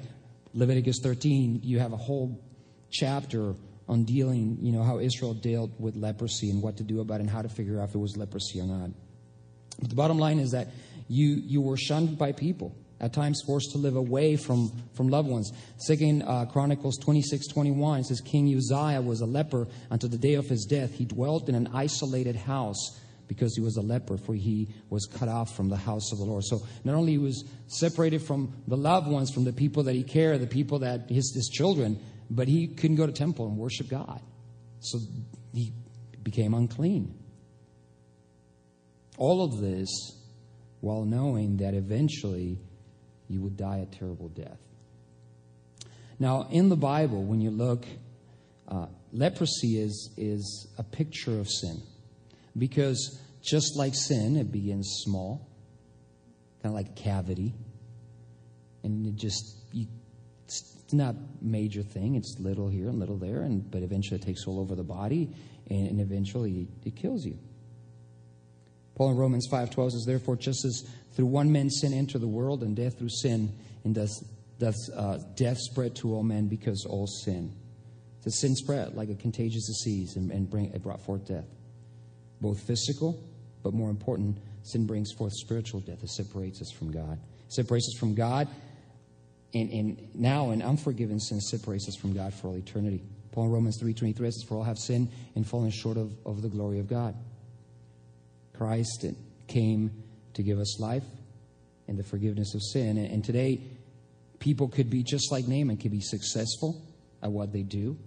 Leviticus 0.54 1.00
13, 1.01 1.62
you 1.63 1.80
have 1.80 1.94
a 1.94 1.98
whole 1.98 2.42
chapter 2.89 3.54
on 3.88 4.04
dealing, 4.04 4.57
you 4.62 4.71
know, 4.71 4.83
how 4.83 5.00
Israel 5.00 5.33
dealt 5.33 5.71
with 5.80 5.95
leprosy 5.95 6.50
and 6.50 6.62
what 6.62 6.77
to 6.77 6.83
do 6.83 7.00
about 7.00 7.15
it 7.15 7.21
and 7.21 7.30
how 7.30 7.42
to 7.42 7.50
figure 7.50 7.80
out 7.80 7.89
if 7.89 7.95
it 7.95 8.00
was 8.00 8.18
leprosy 8.18 8.59
or 8.59 8.65
not. 8.65 8.89
But 9.80 9.89
the 9.89 9.95
bottom 9.95 10.18
line 10.18 10.39
is 10.39 10.51
that 10.51 10.68
you, 11.07 11.42
you 11.45 11.62
were 11.62 11.77
shunned 11.77 12.18
by 12.18 12.31
people 12.31 12.75
at 13.00 13.14
times 13.14 13.42
forced 13.46 13.72
to 13.72 13.78
live 13.78 13.96
away 13.96 14.36
from, 14.36 14.72
from 14.96 15.10
loved 15.10 15.30
ones. 15.30 15.52
Second 15.78 16.24
uh, 16.24 16.46
Chronicles 16.46 16.98
26, 16.98 17.48
21 17.48 18.04
says, 18.06 18.22
King 18.22 18.56
Uzziah 18.56 19.02
was 19.02 19.22
a 19.22 19.26
leper 19.26 19.68
until 19.90 20.10
the 20.10 20.18
day 20.18 20.34
of 20.34 20.46
his 20.48 20.66
death. 20.66 20.92
He 20.92 21.06
dwelt 21.06 21.48
in 21.50 21.56
an 21.56 21.70
isolated 21.74 22.36
house 22.36 23.00
because 23.28 23.56
he 23.56 23.62
was 23.62 23.78
a 23.78 23.82
leper, 23.82 24.18
for 24.18 24.34
he 24.34 24.70
was 24.90 25.06
cut 25.06 25.28
off 25.28 25.56
from 25.56 25.70
the 25.70 25.76
house 25.76 26.12
of 26.12 26.18
the 26.18 26.24
Lord. 26.24 26.44
So 26.46 26.62
not 26.84 26.96
only 26.96 27.14
he 27.14 27.18
was 27.18 27.44
separated 27.68 28.22
from 28.22 28.54
the 28.68 28.78
loved 28.78 29.08
ones, 29.08 29.32
from 29.32 29.44
the 29.44 29.54
people 29.54 29.84
that 29.84 29.96
he 29.96 30.04
cared, 30.04 30.40
the 30.40 30.48
people 30.48 30.80
that 30.80 31.10
his, 31.10 31.34
his 31.36 31.50
children, 31.54 32.00
but 32.30 32.48
he 32.48 32.68
couldn't 32.68 32.96
go 32.96 33.06
to 33.06 33.12
temple 33.12 33.48
and 33.48 33.58
worship 33.58 33.90
God. 33.90 34.22
So 34.80 35.00
he 35.54 35.74
became 36.24 36.54
unclean. 36.54 37.14
All 39.18 39.44
of 39.44 39.60
this 39.60 39.90
while 40.80 41.04
knowing 41.04 41.58
that 41.58 41.74
eventually 41.74 42.60
you 43.28 43.42
would 43.42 43.58
die 43.58 43.78
a 43.78 43.86
terrible 43.86 44.30
death. 44.30 44.60
Now, 46.20 46.48
in 46.50 46.70
the 46.70 46.76
Bible, 46.76 47.24
when 47.24 47.42
you 47.42 47.52
look, 47.52 47.86
uh, 48.68 48.88
leprosy 49.12 49.80
is, 49.80 50.10
is 50.18 50.68
a 50.78 50.84
picture 50.84 51.40
of 51.40 51.50
sin. 51.50 51.82
Because 52.58 53.22
just 53.44 53.76
like 53.76 53.94
sin, 53.94 54.36
it 54.36 54.52
begins 54.52 55.02
small, 55.04 55.48
kind 56.62 56.74
of 56.74 56.76
like 56.76 56.90
a 56.90 57.02
cavity. 57.02 57.54
And 58.84 59.06
it 59.06 59.16
just, 59.16 59.58
you, 59.72 59.88
it's 60.46 60.94
not 60.94 61.16
major 61.42 61.84
thing. 61.84 62.16
It's 62.16 62.38
little 62.40 62.70
here 62.70 62.88
and 62.88 62.98
little 63.00 63.18
there, 63.18 63.42
and, 63.42 63.70
but 63.70 63.84
eventually 63.84 64.20
it 64.20 64.26
takes 64.26 64.48
all 64.48 64.60
over 64.60 64.74
the 64.74 64.84
body, 64.84 65.30
and, 65.70 65.88
and 65.90 66.02
eventually 66.02 66.68
it 66.84 66.96
kills 66.96 67.26
you. 67.26 67.38
Paul 68.96 69.12
in 69.12 69.18
Romans 69.18 69.48
5.12 69.52 69.92
says, 69.92 70.06
Therefore, 70.06 70.36
just 70.36 70.66
as 70.66 70.90
through 71.18 71.25
one 71.25 71.52
man 71.52 71.72
sin 71.72 71.96
entered 71.96 72.22
the 72.22 72.28
world, 72.28 72.62
and 72.62 72.75
death 72.75 73.00
through 73.00 73.10
sin, 73.10 73.52
and 73.84 73.96
thus, 73.96 74.24
thus 74.60 74.75
uh, 74.92 75.18
death 75.36 75.58
spread 75.58 75.96
to 75.96 76.14
all 76.14 76.22
men 76.22 76.48
because 76.48 76.86
all 76.88 77.08
sin. 77.08 77.52
The 78.24 78.30
sin 78.30 78.56
spread 78.56 78.94
like 78.94 79.10
a 79.10 79.16
contagious 79.16 79.66
disease 79.66 80.16
and, 80.16 80.30
and 80.30 80.48
bring, 80.48 80.66
it 80.66 80.84
brought 80.84 81.02
forth 81.02 81.28
death. 81.28 81.48
Both 82.40 82.60
physical, 82.68 83.19
but 83.64 83.74
more 83.74 83.90
important, 83.90 84.38
sin 84.62 84.86
brings 84.86 85.12
forth 85.12 85.34
spiritual 85.34 85.80
death. 85.80 86.04
It 86.04 86.10
separates 86.12 86.62
us 86.62 86.69
from 86.72 86.92
God. 86.92 87.14
It 87.48 87.54
separates 87.54 87.88
us 87.88 88.00
from 88.00 88.14
God, 88.14 88.48
and, 89.56 89.72
and 89.72 90.10
now 90.14 90.52
an 90.52 90.62
unforgiven 90.62 91.19
sin 91.19 91.42
separates 91.42 91.88
us 91.88 91.96
from 91.96 92.14
God 92.14 92.31
for 92.31 92.50
all 92.50 92.58
eternity. 92.58 93.02
Paul 93.31 93.46
in 93.46 93.52
Romans 93.54 93.81
3.23 93.81 94.18
says, 94.18 94.46
For 94.48 94.58
all 94.58 94.64
have 94.64 94.78
sinned 94.78 95.10
and 95.34 95.48
fallen 95.48 95.72
short 95.72 95.98
of, 95.98 96.14
of 96.28 96.44
the 96.44 96.50
glory 96.50 96.78
of 96.78 96.88
God. 96.88 97.16
Christ 98.54 99.04
came 99.47 100.04
to 100.38 100.44
give 100.44 100.60
us 100.60 100.80
life 100.80 101.04
and 101.88 101.98
the 101.98 102.04
forgiveness 102.04 102.56
of 102.56 102.62
sin. 102.64 102.98
And 102.98 103.24
today, 103.24 103.62
people 104.40 104.70
could 104.70 104.90
be 104.90 105.04
just 105.04 105.32
like 105.32 105.48
Naaman, 105.48 105.78
could 105.78 105.92
be 105.92 106.02
successful 106.02 106.82
at 107.22 107.32
what 107.32 107.52
they 107.52 107.64
do, 107.64 107.98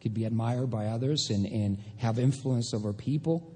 could 0.00 0.14
be 0.14 0.24
admired 0.24 0.70
by 0.70 0.86
others 0.86 1.28
and, 1.30 1.46
and 1.46 1.78
have 1.98 2.18
influence 2.18 2.72
over 2.72 2.92
people. 2.92 3.50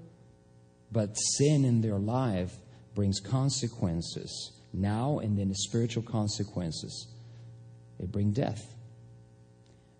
But 0.91 1.13
sin 1.13 1.65
in 1.65 1.81
their 1.81 1.99
life 1.99 2.51
brings 2.95 3.19
consequences 3.19 4.51
now 4.73 5.19
and 5.19 5.37
then 5.37 5.49
the 5.49 5.55
spiritual 5.55 6.03
consequences. 6.03 7.07
They 7.99 8.07
bring 8.07 8.31
death. 8.31 8.75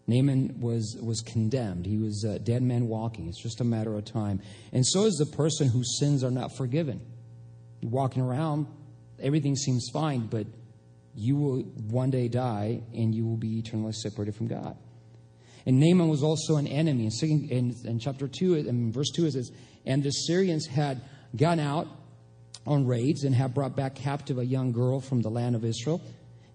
Naaman 0.07 0.59
was, 0.59 0.97
was 0.99 1.21
condemned. 1.21 1.85
He 1.85 1.97
was 1.97 2.23
a 2.23 2.39
dead 2.39 2.63
man 2.63 2.87
walking. 2.87 3.27
It's 3.27 3.41
just 3.41 3.61
a 3.61 3.63
matter 3.63 3.95
of 3.95 4.05
time. 4.05 4.41
And 4.73 4.83
so 4.83 5.05
is 5.05 5.15
the 5.17 5.37
person 5.37 5.67
whose 5.67 5.99
sins 5.99 6.23
are 6.23 6.31
not 6.31 6.57
forgiven. 6.57 7.01
You're 7.81 7.91
walking 7.91 8.21
around, 8.21 8.67
everything 9.19 9.55
seems 9.55 9.89
fine, 9.91 10.27
but 10.27 10.47
you 11.15 11.35
will 11.35 11.61
one 11.89 12.09
day 12.09 12.27
die 12.27 12.81
and 12.93 13.13
you 13.13 13.25
will 13.25 13.37
be 13.37 13.59
eternally 13.59 13.93
separated 13.93 14.35
from 14.35 14.47
God. 14.47 14.77
And 15.65 15.79
Naaman 15.79 16.07
was 16.07 16.23
also 16.23 16.55
an 16.55 16.67
enemy. 16.67 17.09
In, 17.21 17.49
in, 17.49 17.75
in 17.85 17.99
chapter 17.99 18.27
2, 18.27 18.55
in 18.55 18.91
verse 18.91 19.11
2, 19.15 19.25
it 19.25 19.33
says, 19.33 19.51
And 19.85 20.01
the 20.01 20.11
Syrians 20.11 20.65
had 20.65 21.01
gone 21.35 21.59
out 21.59 21.87
on 22.65 22.87
raids 22.87 23.23
and 23.23 23.35
had 23.35 23.53
brought 23.53 23.75
back 23.75 23.95
captive 23.95 24.37
a 24.37 24.45
young 24.45 24.71
girl 24.71 24.99
from 24.99 25.21
the 25.21 25.29
land 25.29 25.55
of 25.55 25.65
Israel. 25.65 26.01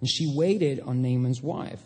And 0.00 0.08
she 0.08 0.32
waited 0.34 0.80
on 0.80 1.02
Naaman's 1.02 1.42
wife. 1.42 1.80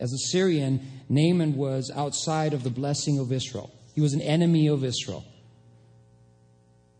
As 0.00 0.12
a 0.12 0.18
Syrian, 0.32 0.80
Naaman 1.08 1.54
was 1.56 1.90
outside 1.94 2.54
of 2.54 2.64
the 2.64 2.70
blessing 2.70 3.18
of 3.18 3.30
Israel. 3.30 3.70
He 3.94 4.00
was 4.00 4.14
an 4.14 4.20
enemy 4.20 4.66
of 4.68 4.82
Israel. 4.82 5.24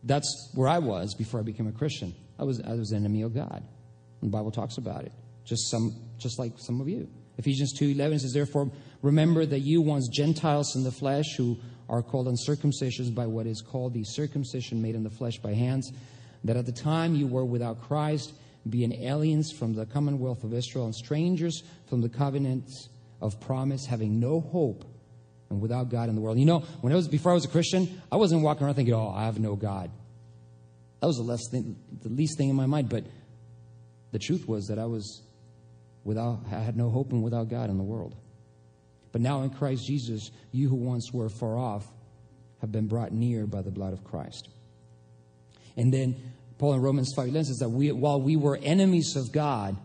That's 0.02 0.50
where 0.54 0.68
I 0.68 0.78
was 0.78 1.14
before 1.14 1.40
I 1.40 1.42
became 1.42 1.66
a 1.68 1.72
Christian. 1.72 2.14
I 2.38 2.44
was, 2.44 2.60
I 2.60 2.74
was 2.74 2.90
an 2.90 2.98
enemy 2.98 3.22
of 3.22 3.34
God. 3.34 3.62
And 4.20 4.30
the 4.30 4.36
Bible 4.36 4.50
talks 4.50 4.78
about 4.78 5.04
it. 5.04 5.12
Just 5.44 5.70
some 5.70 5.94
just 6.18 6.38
like 6.38 6.52
some 6.56 6.80
of 6.80 6.88
you. 6.88 7.08
Ephesians 7.38 7.72
2:11 7.78 8.20
says, 8.20 8.32
Therefore, 8.32 8.70
remember 9.00 9.44
that 9.44 9.60
you 9.60 9.80
once 9.80 10.08
Gentiles 10.08 10.76
in 10.76 10.84
the 10.84 10.92
flesh 10.92 11.34
who 11.36 11.58
are 11.88 12.02
called 12.02 12.28
uncircumcision 12.28 13.12
by 13.12 13.26
what 13.26 13.46
is 13.46 13.60
called 13.60 13.92
the 13.92 14.04
circumcision 14.04 14.80
made 14.80 14.94
in 14.94 15.02
the 15.02 15.10
flesh 15.10 15.38
by 15.38 15.52
hands, 15.52 15.92
that 16.44 16.56
at 16.56 16.66
the 16.66 16.72
time 16.72 17.14
you 17.14 17.26
were 17.26 17.44
without 17.44 17.82
Christ, 17.82 18.32
being 18.68 18.92
aliens 18.92 19.50
from 19.50 19.74
the 19.74 19.86
commonwealth 19.86 20.44
of 20.44 20.54
Israel 20.54 20.84
and 20.84 20.94
strangers 20.94 21.62
from 21.88 22.00
the 22.00 22.08
covenants 22.08 22.88
of 23.20 23.40
promise, 23.40 23.86
having 23.86 24.20
no 24.20 24.40
hope 24.40 24.84
and 25.52 25.60
without 25.60 25.88
God 25.90 26.08
in 26.08 26.14
the 26.14 26.20
world. 26.20 26.38
You 26.38 26.46
know, 26.46 26.60
when 26.80 26.92
I 26.92 26.96
was 26.96 27.06
before 27.06 27.32
I 27.32 27.34
was 27.34 27.44
a 27.44 27.48
Christian, 27.48 28.00
I 28.10 28.16
wasn't 28.16 28.42
walking 28.42 28.64
around 28.64 28.74
thinking, 28.74 28.94
"Oh, 28.94 29.10
I 29.10 29.24
have 29.24 29.38
no 29.38 29.54
God." 29.54 29.90
That 31.00 31.06
was 31.06 31.16
the 31.16 31.22
less 31.22 31.42
thing, 31.50 31.76
the 32.02 32.08
least 32.08 32.38
thing 32.38 32.48
in 32.48 32.56
my 32.56 32.66
mind. 32.66 32.88
But 32.88 33.04
the 34.12 34.18
truth 34.18 34.48
was 34.48 34.66
that 34.66 34.78
I 34.78 34.86
was 34.86 35.22
without, 36.04 36.40
I 36.46 36.60
had 36.60 36.76
no 36.76 36.90
hope 36.90 37.12
and 37.12 37.22
without 37.22 37.48
God 37.48 37.70
in 37.70 37.78
the 37.78 37.84
world. 37.84 38.14
But 39.12 39.20
now 39.20 39.42
in 39.42 39.50
Christ 39.50 39.86
Jesus, 39.86 40.30
you 40.52 40.68
who 40.68 40.76
once 40.76 41.12
were 41.12 41.28
far 41.28 41.56
off 41.56 41.86
have 42.60 42.72
been 42.72 42.86
brought 42.86 43.12
near 43.12 43.46
by 43.46 43.62
the 43.62 43.70
blood 43.70 43.92
of 43.92 44.04
Christ. 44.04 44.48
And 45.76 45.92
then 45.92 46.16
Paul 46.58 46.74
in 46.74 46.80
Romans 46.80 47.12
5 47.14 47.32
says 47.32 47.58
that 47.58 47.68
we, 47.68 47.90
while 47.92 48.20
we 48.20 48.36
were 48.36 48.56
enemies 48.62 49.16
of 49.16 49.32
God, 49.32 49.76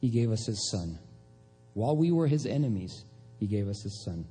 he 0.00 0.10
gave 0.10 0.30
us 0.30 0.46
his 0.46 0.70
son. 0.70 0.98
While 1.74 1.96
we 1.96 2.10
were 2.10 2.26
his 2.26 2.46
enemies, 2.46 3.04
he 3.38 3.46
gave 3.46 3.68
us 3.68 3.82
his 3.82 4.02
son. 4.04 4.26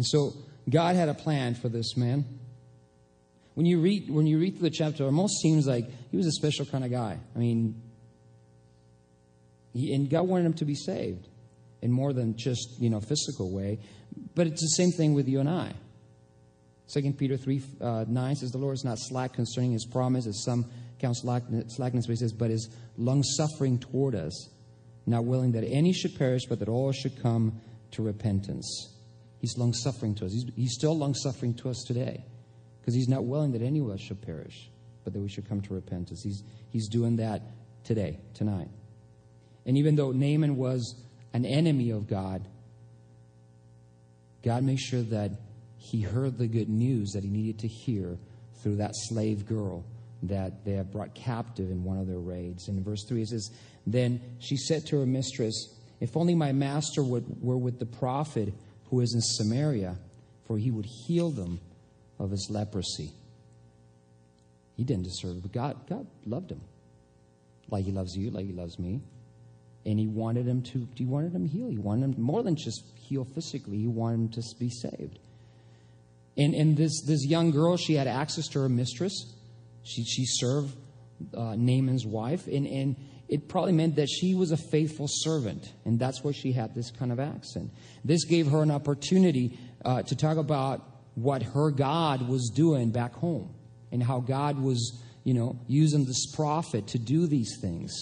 And 0.00 0.06
so 0.06 0.32
God 0.70 0.96
had 0.96 1.10
a 1.10 1.14
plan 1.14 1.54
for 1.54 1.68
this 1.68 1.94
man. 1.94 2.24
When 3.52 3.66
you 3.66 3.82
read 3.82 4.08
when 4.08 4.26
you 4.26 4.38
read 4.38 4.54
through 4.54 4.70
the 4.70 4.74
chapter, 4.74 5.02
it 5.02 5.06
almost 5.08 5.42
seems 5.42 5.66
like 5.66 5.90
he 6.10 6.16
was 6.16 6.26
a 6.26 6.32
special 6.32 6.64
kind 6.64 6.84
of 6.84 6.90
guy. 6.90 7.18
I 7.36 7.38
mean, 7.38 7.82
he, 9.74 9.92
and 9.92 10.08
God 10.08 10.22
wanted 10.22 10.46
him 10.46 10.54
to 10.54 10.64
be 10.64 10.74
saved 10.74 11.28
in 11.82 11.92
more 11.92 12.14
than 12.14 12.34
just 12.34 12.80
you 12.80 12.88
know 12.88 12.98
physical 13.00 13.54
way. 13.54 13.78
But 14.34 14.46
it's 14.46 14.62
the 14.62 14.82
same 14.82 14.90
thing 14.90 15.12
with 15.12 15.28
you 15.28 15.38
and 15.38 15.50
I. 15.50 15.74
Second 16.86 17.18
Peter 17.18 17.36
three 17.36 17.62
uh, 17.78 18.06
nine 18.08 18.36
says 18.36 18.52
the 18.52 18.56
Lord 18.56 18.76
is 18.76 18.84
not 18.84 18.96
slack 18.98 19.34
concerning 19.34 19.72
His 19.72 19.84
promise, 19.84 20.26
as 20.26 20.42
some 20.42 20.64
count 20.98 21.18
slackness, 21.18 21.76
but 22.06 22.12
He 22.12 22.16
says, 22.16 22.32
but 22.32 22.50
is 22.50 22.70
long 22.96 23.22
suffering 23.22 23.78
toward 23.78 24.14
us, 24.14 24.48
not 25.04 25.26
willing 25.26 25.52
that 25.52 25.64
any 25.64 25.92
should 25.92 26.16
perish, 26.16 26.46
but 26.48 26.58
that 26.60 26.70
all 26.70 26.90
should 26.90 27.22
come 27.22 27.60
to 27.90 28.02
repentance. 28.02 28.96
He's 29.40 29.56
long 29.56 29.72
suffering 29.72 30.14
to 30.16 30.26
us. 30.26 30.32
He's, 30.32 30.44
he's 30.54 30.74
still 30.74 30.96
long 30.96 31.14
suffering 31.14 31.54
to 31.54 31.70
us 31.70 31.82
today, 31.86 32.24
because 32.80 32.94
He's 32.94 33.08
not 33.08 33.24
willing 33.24 33.52
that 33.52 33.62
any 33.62 33.80
of 33.80 33.90
us 33.90 34.00
should 34.00 34.20
perish, 34.20 34.70
but 35.02 35.12
that 35.12 35.20
we 35.20 35.28
should 35.28 35.48
come 35.48 35.60
to 35.62 35.74
repentance. 35.74 36.22
He's 36.22 36.42
He's 36.68 36.88
doing 36.88 37.16
that 37.16 37.42
today, 37.84 38.18
tonight. 38.34 38.68
And 39.66 39.76
even 39.78 39.96
though 39.96 40.12
Naaman 40.12 40.56
was 40.56 41.02
an 41.32 41.44
enemy 41.44 41.90
of 41.90 42.06
God, 42.06 42.46
God 44.42 44.62
makes 44.62 44.82
sure 44.82 45.02
that 45.02 45.32
he 45.76 46.02
heard 46.02 46.38
the 46.38 46.46
good 46.46 46.68
news 46.68 47.12
that 47.12 47.24
he 47.24 47.30
needed 47.30 47.60
to 47.60 47.68
hear 47.68 48.18
through 48.62 48.76
that 48.76 48.92
slave 48.94 49.46
girl 49.46 49.84
that 50.22 50.64
they 50.64 50.72
had 50.72 50.90
brought 50.90 51.14
captive 51.14 51.70
in 51.70 51.82
one 51.82 51.98
of 51.98 52.06
their 52.06 52.18
raids. 52.18 52.68
And 52.68 52.78
in 52.78 52.84
verse 52.84 53.04
3 53.08 53.22
it 53.22 53.28
says, 53.28 53.50
Then 53.86 54.20
she 54.38 54.56
said 54.56 54.86
to 54.86 55.00
her 55.00 55.06
mistress, 55.06 55.74
If 56.00 56.16
only 56.16 56.34
my 56.34 56.52
master 56.52 57.02
would, 57.02 57.42
were 57.42 57.56
with 57.56 57.78
the 57.78 57.86
prophet 57.86 58.52
who 58.90 59.00
is 59.00 59.14
in 59.14 59.20
Samaria, 59.22 59.96
for 60.46 60.58
he 60.58 60.70
would 60.70 60.86
heal 60.86 61.30
them 61.30 61.60
of 62.18 62.30
his 62.30 62.48
leprosy. 62.50 63.10
He 64.76 64.84
didn't 64.84 65.04
deserve 65.04 65.38
it, 65.38 65.42
but 65.42 65.52
God, 65.52 65.88
God 65.88 66.06
loved 66.26 66.50
him. 66.50 66.60
Like 67.70 67.84
he 67.84 67.92
loves 67.92 68.14
you, 68.16 68.30
like 68.30 68.46
he 68.46 68.52
loves 68.52 68.78
me 68.78 69.00
and 69.86 69.98
he 69.98 70.06
wanted 70.06 70.46
him 70.46 70.62
to 70.62 70.86
he 70.94 71.04
wanted 71.04 71.32
him 71.32 71.46
healed. 71.46 71.70
He 71.70 71.78
wanted 71.78 72.16
him 72.16 72.22
more 72.22 72.42
than 72.42 72.56
just 72.56 72.84
heal 72.96 73.24
physically. 73.24 73.78
He 73.78 73.86
wanted 73.86 74.14
him 74.14 74.28
to 74.30 74.42
be 74.58 74.68
saved. 74.68 75.18
And 76.36 76.54
and 76.54 76.76
this 76.76 77.02
this 77.06 77.24
young 77.26 77.50
girl, 77.50 77.76
she 77.76 77.94
had 77.94 78.06
access 78.06 78.46
to 78.48 78.60
her 78.60 78.68
mistress. 78.68 79.34
She 79.82 80.04
she 80.04 80.24
served 80.26 80.76
uh, 81.34 81.54
Naaman's 81.56 82.06
wife, 82.06 82.46
and 82.46 82.66
and 82.66 82.96
it 83.30 83.48
probably 83.48 83.72
meant 83.72 83.94
that 83.94 84.08
she 84.08 84.34
was 84.34 84.50
a 84.50 84.56
faithful 84.56 85.06
servant, 85.08 85.72
and 85.84 86.00
that's 86.00 86.24
why 86.24 86.32
she 86.32 86.50
had 86.50 86.74
this 86.74 86.90
kind 86.90 87.12
of 87.12 87.20
accent. 87.20 87.70
This 88.04 88.24
gave 88.24 88.48
her 88.48 88.60
an 88.60 88.72
opportunity 88.72 89.56
uh, 89.84 90.02
to 90.02 90.16
talk 90.16 90.36
about 90.36 90.84
what 91.14 91.42
her 91.42 91.70
God 91.70 92.28
was 92.28 92.50
doing 92.52 92.90
back 92.90 93.14
home, 93.14 93.54
and 93.92 94.02
how 94.02 94.18
God 94.18 94.58
was, 94.58 95.00
you 95.22 95.32
know, 95.32 95.60
using 95.68 96.04
this 96.04 96.34
prophet 96.34 96.88
to 96.88 96.98
do 96.98 97.28
these 97.28 97.56
things. 97.60 97.92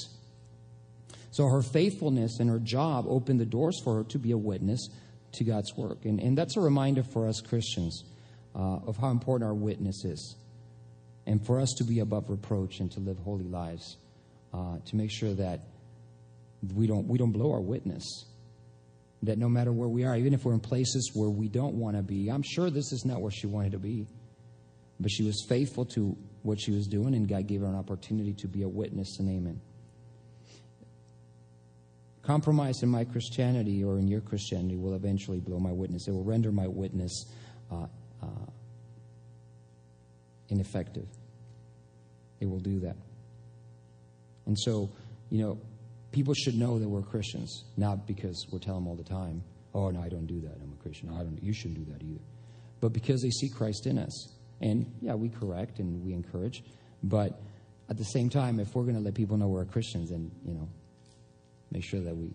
So 1.30 1.44
her 1.44 1.62
faithfulness 1.62 2.40
and 2.40 2.49
her 2.49 2.58
job 2.58 3.04
opened 3.06 3.38
the 3.38 3.47
doors 3.47 3.78
for 3.85 3.97
her 3.97 4.04
to 4.04 4.18
be 4.18 4.32
a 4.32 4.38
witness 4.38 4.88
to 5.32 5.44
God's 5.44 5.76
work. 5.76 6.06
And, 6.06 6.20
and 6.20 6.38
that's 6.38 6.56
a 6.56 6.61
reminder 6.61 7.02
for 7.02 7.28
us 7.28 7.42
Christians 7.42 8.02
uh, 8.54 8.78
of 8.87 8.97
how 8.97 9.11
important 9.11 9.47
our 9.47 9.54
witness 9.54 10.06
is. 10.06 10.37
And 11.26 11.44
for 11.44 11.61
us 11.61 11.75
to 11.76 11.85
be 11.85 12.00
above 12.00 12.30
reproach 12.30 12.80
and 12.80 12.90
to 12.92 13.00
live 13.00 13.18
holy 13.18 13.44
lives, 13.44 13.99
uh, 14.52 14.78
to 14.84 14.96
make 14.96 15.10
sure 15.10 15.34
that 15.34 15.60
we 16.74 16.86
don't, 16.86 17.06
we 17.06 17.18
don't 17.18 17.32
blow 17.32 17.52
our 17.52 17.60
witness. 17.60 18.24
That 19.22 19.38
no 19.38 19.48
matter 19.48 19.72
where 19.72 19.88
we 19.88 20.04
are, 20.04 20.16
even 20.16 20.32
if 20.32 20.44
we're 20.44 20.54
in 20.54 20.60
places 20.60 21.10
where 21.14 21.30
we 21.30 21.48
don't 21.48 21.74
want 21.74 21.96
to 21.96 22.02
be, 22.02 22.28
I'm 22.28 22.42
sure 22.42 22.70
this 22.70 22.92
is 22.92 23.04
not 23.04 23.20
where 23.20 23.32
she 23.32 23.46
wanted 23.46 23.72
to 23.72 23.78
be. 23.78 24.06
But 25.00 25.10
she 25.10 25.24
was 25.24 25.44
faithful 25.48 25.84
to 25.86 26.16
what 26.42 26.60
she 26.60 26.70
was 26.70 26.86
doing, 26.86 27.14
and 27.14 27.28
God 27.28 27.46
gave 27.46 27.60
her 27.60 27.66
an 27.66 27.76
opportunity 27.76 28.32
to 28.34 28.48
be 28.48 28.62
a 28.62 28.68
witness 28.68 29.16
to 29.16 29.22
Naaman 29.22 29.60
compromise 32.28 32.82
in 32.82 32.90
my 32.90 33.04
Christianity 33.04 33.82
or 33.82 33.98
in 33.98 34.06
your 34.06 34.20
Christianity 34.20 34.76
will 34.76 34.94
eventually 34.94 35.40
blow 35.40 35.58
my 35.58 35.72
witness. 35.72 36.08
It 36.08 36.10
will 36.10 36.24
render 36.24 36.52
my 36.52 36.68
witness 36.68 37.24
uh, 37.72 37.86
uh, 38.22 38.26
ineffective. 40.50 41.06
It 42.38 42.46
will 42.46 42.60
do 42.60 42.80
that. 42.80 42.96
And 44.48 44.58
so, 44.58 44.90
you 45.30 45.40
know, 45.40 45.60
people 46.10 46.34
should 46.34 46.56
know 46.56 46.78
that 46.78 46.88
we're 46.88 47.02
Christians, 47.02 47.64
not 47.76 48.06
because 48.06 48.46
we're 48.50 48.58
telling 48.58 48.80
them 48.80 48.88
all 48.88 48.96
the 48.96 49.04
time, 49.04 49.44
oh, 49.74 49.90
no, 49.90 50.00
I 50.00 50.08
don't 50.08 50.26
do 50.26 50.40
that. 50.40 50.56
I'm 50.60 50.72
a 50.72 50.82
Christian. 50.82 51.10
I 51.10 51.18
don't, 51.18 51.38
you 51.40 51.52
shouldn't 51.52 51.86
do 51.86 51.92
that 51.92 52.02
either. 52.02 52.24
But 52.80 52.92
because 52.92 53.22
they 53.22 53.30
see 53.30 53.48
Christ 53.48 53.86
in 53.86 53.98
us. 53.98 54.32
And 54.60 54.92
yeah, 55.00 55.14
we 55.14 55.28
correct 55.28 55.78
and 55.78 56.02
we 56.04 56.14
encourage. 56.14 56.64
But 57.02 57.40
at 57.88 57.98
the 57.98 58.04
same 58.04 58.30
time, 58.30 58.58
if 58.58 58.74
we're 58.74 58.84
going 58.84 58.96
to 58.96 59.02
let 59.02 59.14
people 59.14 59.36
know 59.36 59.48
we're 59.48 59.64
Christians, 59.66 60.10
then, 60.10 60.30
you 60.44 60.54
know, 60.54 60.68
make 61.70 61.84
sure 61.84 62.00
that 62.00 62.16
we, 62.16 62.30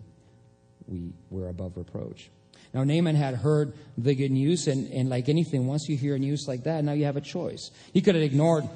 we, 0.86 1.12
we're 1.30 1.48
above 1.48 1.76
reproach. 1.76 2.30
Now, 2.72 2.84
Naaman 2.84 3.16
had 3.16 3.34
heard 3.34 3.74
the 3.98 4.14
good 4.14 4.30
news, 4.30 4.68
and, 4.68 4.90
and 4.92 5.08
like 5.08 5.28
anything, 5.28 5.66
once 5.66 5.86
you 5.88 5.96
hear 5.96 6.16
news 6.16 6.46
like 6.46 6.64
that, 6.64 6.82
now 6.84 6.92
you 6.92 7.04
have 7.04 7.16
a 7.16 7.20
choice. 7.20 7.70
He 7.92 8.00
could 8.00 8.14
have 8.14 8.24
ignored 8.24 8.68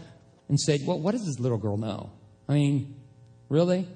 and 0.48 0.58
said, 0.58 0.80
Well, 0.84 0.98
what 0.98 1.12
does 1.12 1.24
this 1.24 1.38
little 1.38 1.58
girl 1.58 1.76
know? 1.76 2.10
I 2.48 2.54
mean, 2.54 2.94
really? 3.48 3.88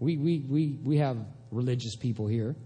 We, 0.00 0.16
we, 0.16 0.38
we, 0.48 0.78
we 0.82 0.96
have 0.98 1.18
religious 1.50 1.96
people 1.96 2.26
here. 2.26 2.56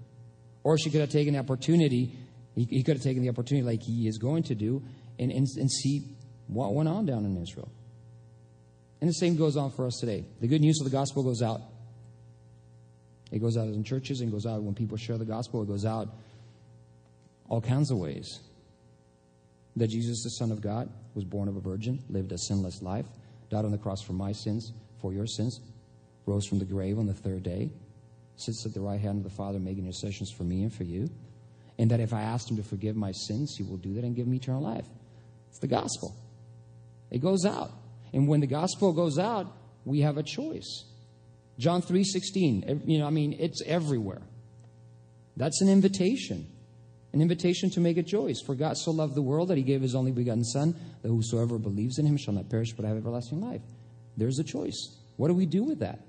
Or 0.65 0.77
she 0.79 0.91
could 0.91 1.01
have 1.01 1.11
taken 1.11 1.35
the 1.35 1.41
opportunity, 1.41 2.17
he, 2.55 2.65
he 2.65 2.83
could 2.83 2.97
have 2.97 3.05
taken 3.05 3.23
the 3.23 3.29
opportunity, 3.29 3.65
like 3.65 3.83
he 3.83 4.07
is 4.09 4.19
going 4.19 4.43
to 4.45 4.55
do, 4.55 4.83
and, 5.19 5.31
and, 5.31 5.47
and 5.57 5.71
see 5.71 6.05
what 6.47 6.75
went 6.75 6.89
on 6.89 7.07
down 7.07 7.25
in 7.25 7.41
Israel. 7.41 7.71
And 9.01 9.09
the 9.09 9.15
same 9.15 9.37
goes 9.37 9.57
on 9.57 9.71
for 9.71 9.87
us 9.87 9.99
today. 10.01 10.25
The 10.41 10.49
good 10.49 10.61
news 10.61 10.81
of 10.81 10.91
the 10.91 10.97
gospel 10.97 11.23
goes 11.23 11.43
out 11.43 11.61
it 13.31 13.41
goes 13.41 13.57
out 13.57 13.69
in 13.69 13.85
churches 13.85 14.21
and 14.21 14.31
goes 14.31 14.47
out 14.47 14.63
when 14.63 14.75
people 14.75 14.97
share 14.97 15.19
the 15.19 15.25
gospel. 15.25 15.63
It 15.63 15.69
goes 15.69 15.85
out 15.85 16.09
all 17.49 17.61
kinds 17.61 17.91
of 17.91 17.99
ways. 17.99 18.41
That 19.77 19.89
Jesus, 19.89 20.23
the 20.25 20.31
Son 20.31 20.51
of 20.51 20.61
God, 20.61 20.89
was 21.15 21.25
born 21.25 21.49
of 21.49 21.57
a 21.57 21.61
virgin, 21.61 22.03
lived 22.09 22.33
a 22.33 22.39
sinless 22.39 22.83
life, 22.83 23.07
died 23.51 23.65
on 23.65 23.71
the 23.71 23.79
cross 23.79 24.03
for 24.03 24.13
my 24.13 24.33
sins, 24.33 24.73
for 25.01 25.13
your 25.13 25.27
sins, 25.27 25.61
rose 26.29 26.47
from 26.47 26.59
the 26.59 26.65
grave 26.65 26.99
on 26.99 27.07
the 27.07 27.15
third 27.15 27.43
day, 27.43 27.71
sits 28.37 28.65
at 28.67 28.75
the 28.75 28.81
right 28.81 29.01
hand 29.01 29.19
of 29.19 29.25
the 29.25 29.37
Father, 29.37 29.59
making 29.59 29.85
intercessions 29.85 30.31
for 30.31 30.45
me 30.45 30.63
and 30.63 30.73
for 30.73 30.85
you. 30.85 31.09
And 31.79 31.91
that 31.91 32.01
if 32.01 32.13
I 32.13 32.23
ask 32.23 32.51
Him 32.51 32.57
to 32.57 32.63
forgive 32.63 32.97
my 32.97 33.13
sins, 33.13 33.55
He 33.57 33.65
will 33.65 33.77
do 33.77 33.95
that 33.95 34.05
and 34.05 34.15
give 34.15 34.27
me 34.27 34.37
eternal 34.37 34.63
life. 34.63 34.87
It's 35.49 35.59
the 35.59 35.69
gospel. 35.69 36.15
It 37.11 37.21
goes 37.21 37.45
out. 37.45 37.73
And 38.13 38.29
when 38.29 38.41
the 38.41 38.47
gospel 38.47 38.93
goes 38.93 39.19
out, 39.19 39.47
we 39.85 40.01
have 40.01 40.19
a 40.19 40.23
choice. 40.23 40.85
John 41.59 41.83
3:16, 41.83 42.83
you 42.87 42.99
know, 42.99 43.07
I 43.07 43.11
mean, 43.11 43.37
it's 43.39 43.63
everywhere. 43.67 44.23
That's 45.37 45.61
an 45.63 45.69
invitation. 45.69 46.47
An 47.13 47.23
invitation 47.23 47.71
to 47.71 47.81
make 47.81 47.97
a 47.97 48.03
choice. 48.03 48.41
For 48.45 48.55
God 48.55 48.77
so 48.77 48.91
loved 48.91 49.15
the 49.15 49.23
world 49.23 49.49
that 49.49 49.57
he 49.57 49.63
gave 49.63 49.81
his 49.81 49.95
only 49.95 50.13
begotten 50.13 50.45
Son, 50.45 50.75
that 51.03 51.09
whosoever 51.09 51.59
believes 51.59 51.99
in 51.99 52.07
him 52.07 52.17
shall 52.17 52.35
not 52.35 52.51
perish 52.51 52.73
but 52.73 52.85
have 52.85 52.97
everlasting 52.97 53.41
life. 53.41 53.63
There's 54.17 54.39
a 54.39 54.45
choice. 54.45 54.97
What 55.17 55.29
do 55.29 55.35
we 55.35 55.47
do 55.47 55.65
with 55.65 55.79
that? 55.81 56.01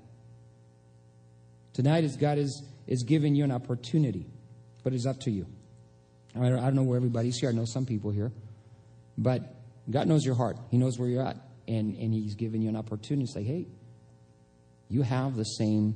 Tonight, 1.73 2.03
is 2.03 2.15
God 2.15 2.37
is, 2.37 2.63
is 2.87 3.03
giving 3.03 3.35
you 3.35 3.43
an 3.43 3.51
opportunity, 3.51 4.25
but 4.83 4.93
it's 4.93 5.05
up 5.05 5.19
to 5.21 5.31
you. 5.31 5.45
I 6.35 6.49
don't, 6.49 6.75
know 6.75 6.83
where 6.83 6.97
everybody's 6.97 7.37
here. 7.37 7.49
I 7.49 7.53
know 7.53 7.65
some 7.65 7.85
people 7.85 8.11
here. 8.11 8.31
But 9.17 9.41
God 9.89 10.07
knows 10.07 10.23
your 10.23 10.35
heart. 10.35 10.57
He 10.69 10.77
knows 10.77 10.99
where 10.99 11.09
you're 11.09 11.25
at. 11.25 11.37
And, 11.67 11.95
and 11.95 12.13
He's 12.13 12.35
giving 12.35 12.61
you 12.61 12.69
an 12.69 12.75
opportunity 12.75 13.25
to 13.25 13.31
say, 13.31 13.43
hey, 13.43 13.67
you 14.89 15.01
have 15.01 15.35
the 15.35 15.43
same 15.43 15.95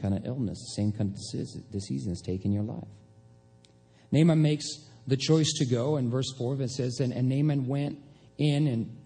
kind 0.00 0.14
of 0.14 0.24
illness, 0.24 0.58
the 0.58 0.82
same 0.82 0.92
kind 0.92 1.10
of 1.10 1.70
disease 1.72 2.04
that's 2.06 2.22
taken 2.22 2.52
your 2.52 2.62
life. 2.62 2.88
Naaman 4.12 4.40
makes 4.40 4.66
the 5.06 5.16
choice 5.16 5.52
to 5.58 5.66
go, 5.66 5.96
and 5.96 6.10
verse 6.10 6.32
4 6.38 6.60
it 6.60 6.70
says, 6.70 7.00
and, 7.00 7.12
and 7.12 7.28
Naaman 7.28 7.66
went 7.66 7.98
in 8.38 8.66
and, 8.66 8.96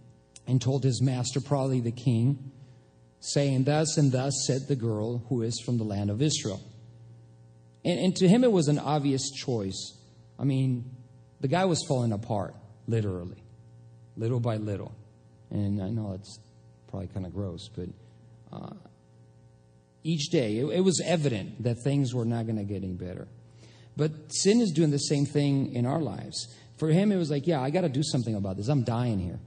and 0.46 0.61
told 0.61 0.84
his 0.84 1.00
master, 1.02 1.40
probably 1.40 1.80
the 1.80 1.92
king, 1.92 2.52
saying, 3.23 3.64
Thus 3.64 3.97
and 3.97 4.12
thus 4.12 4.33
said 4.47 4.62
the 4.69 4.76
girl 4.76 5.25
who 5.29 5.43
is 5.43 5.59
from 5.64 5.79
the 5.79 5.85
land 5.85 6.11
of 6.11 6.21
Israel. 6.21 6.61
And, 7.85 7.99
and 7.99 8.17
to 8.17 8.29
him 8.29 8.45
it 8.45 8.52
was 8.52 8.69
an 8.69 8.79
obvious 8.79 9.31
choice. 9.31 9.97
I 10.38 10.45
mean, 10.45 10.91
the 11.41 11.49
guy 11.49 11.64
was 11.64 11.85
falling 11.88 12.12
apart, 12.12 12.55
literally, 12.87 13.43
little 14.17 14.41
by 14.41 14.57
little. 14.57 14.93
And 15.50 15.83
I 15.83 15.88
know 15.91 16.12
it's 16.14 16.38
probably 16.88 17.09
kind 17.09 17.26
of 17.26 17.33
gross, 17.33 17.69
but 17.69 17.88
uh, 18.52 18.75
each 20.02 20.31
day 20.31 20.59
it, 20.59 20.67
it 20.67 20.81
was 20.81 21.00
evident 21.05 21.62
that 21.62 21.76
things 21.85 22.14
were 22.14 22.25
not 22.25 22.47
going 22.47 22.59
to 22.59 22.64
get 22.64 22.83
any 22.83 22.95
better. 22.95 23.29
But 23.97 24.33
sin 24.33 24.61
is 24.61 24.73
doing 24.73 24.91
the 24.91 24.99
same 24.99 25.26
thing 25.26 25.75
in 25.75 25.87
our 25.87 26.00
lives. 26.00 26.55
For 26.79 26.88
him, 26.88 27.12
it 27.12 27.17
was 27.17 27.31
like, 27.31 27.47
yeah, 27.47 27.61
I 27.61 27.71
got 27.71 27.83
to 27.83 27.88
do 27.88 28.02
something 28.02 28.35
about 28.35 28.57
this. 28.57 28.69
I'm 28.69 28.85
dying 28.85 29.21
here. 29.21 29.38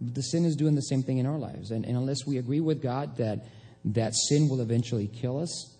But 0.00 0.14
the 0.14 0.22
sin 0.22 0.44
is 0.44 0.56
doing 0.56 0.74
the 0.74 0.82
same 0.82 1.02
thing 1.02 1.18
in 1.18 1.26
our 1.26 1.38
lives. 1.38 1.70
And, 1.70 1.84
and 1.84 1.96
unless 1.96 2.26
we 2.26 2.38
agree 2.38 2.60
with 2.60 2.82
God 2.82 3.16
that, 3.18 3.46
that 3.86 4.14
sin 4.14 4.48
will 4.48 4.60
eventually 4.60 5.06
kill 5.06 5.40
us, 5.40 5.74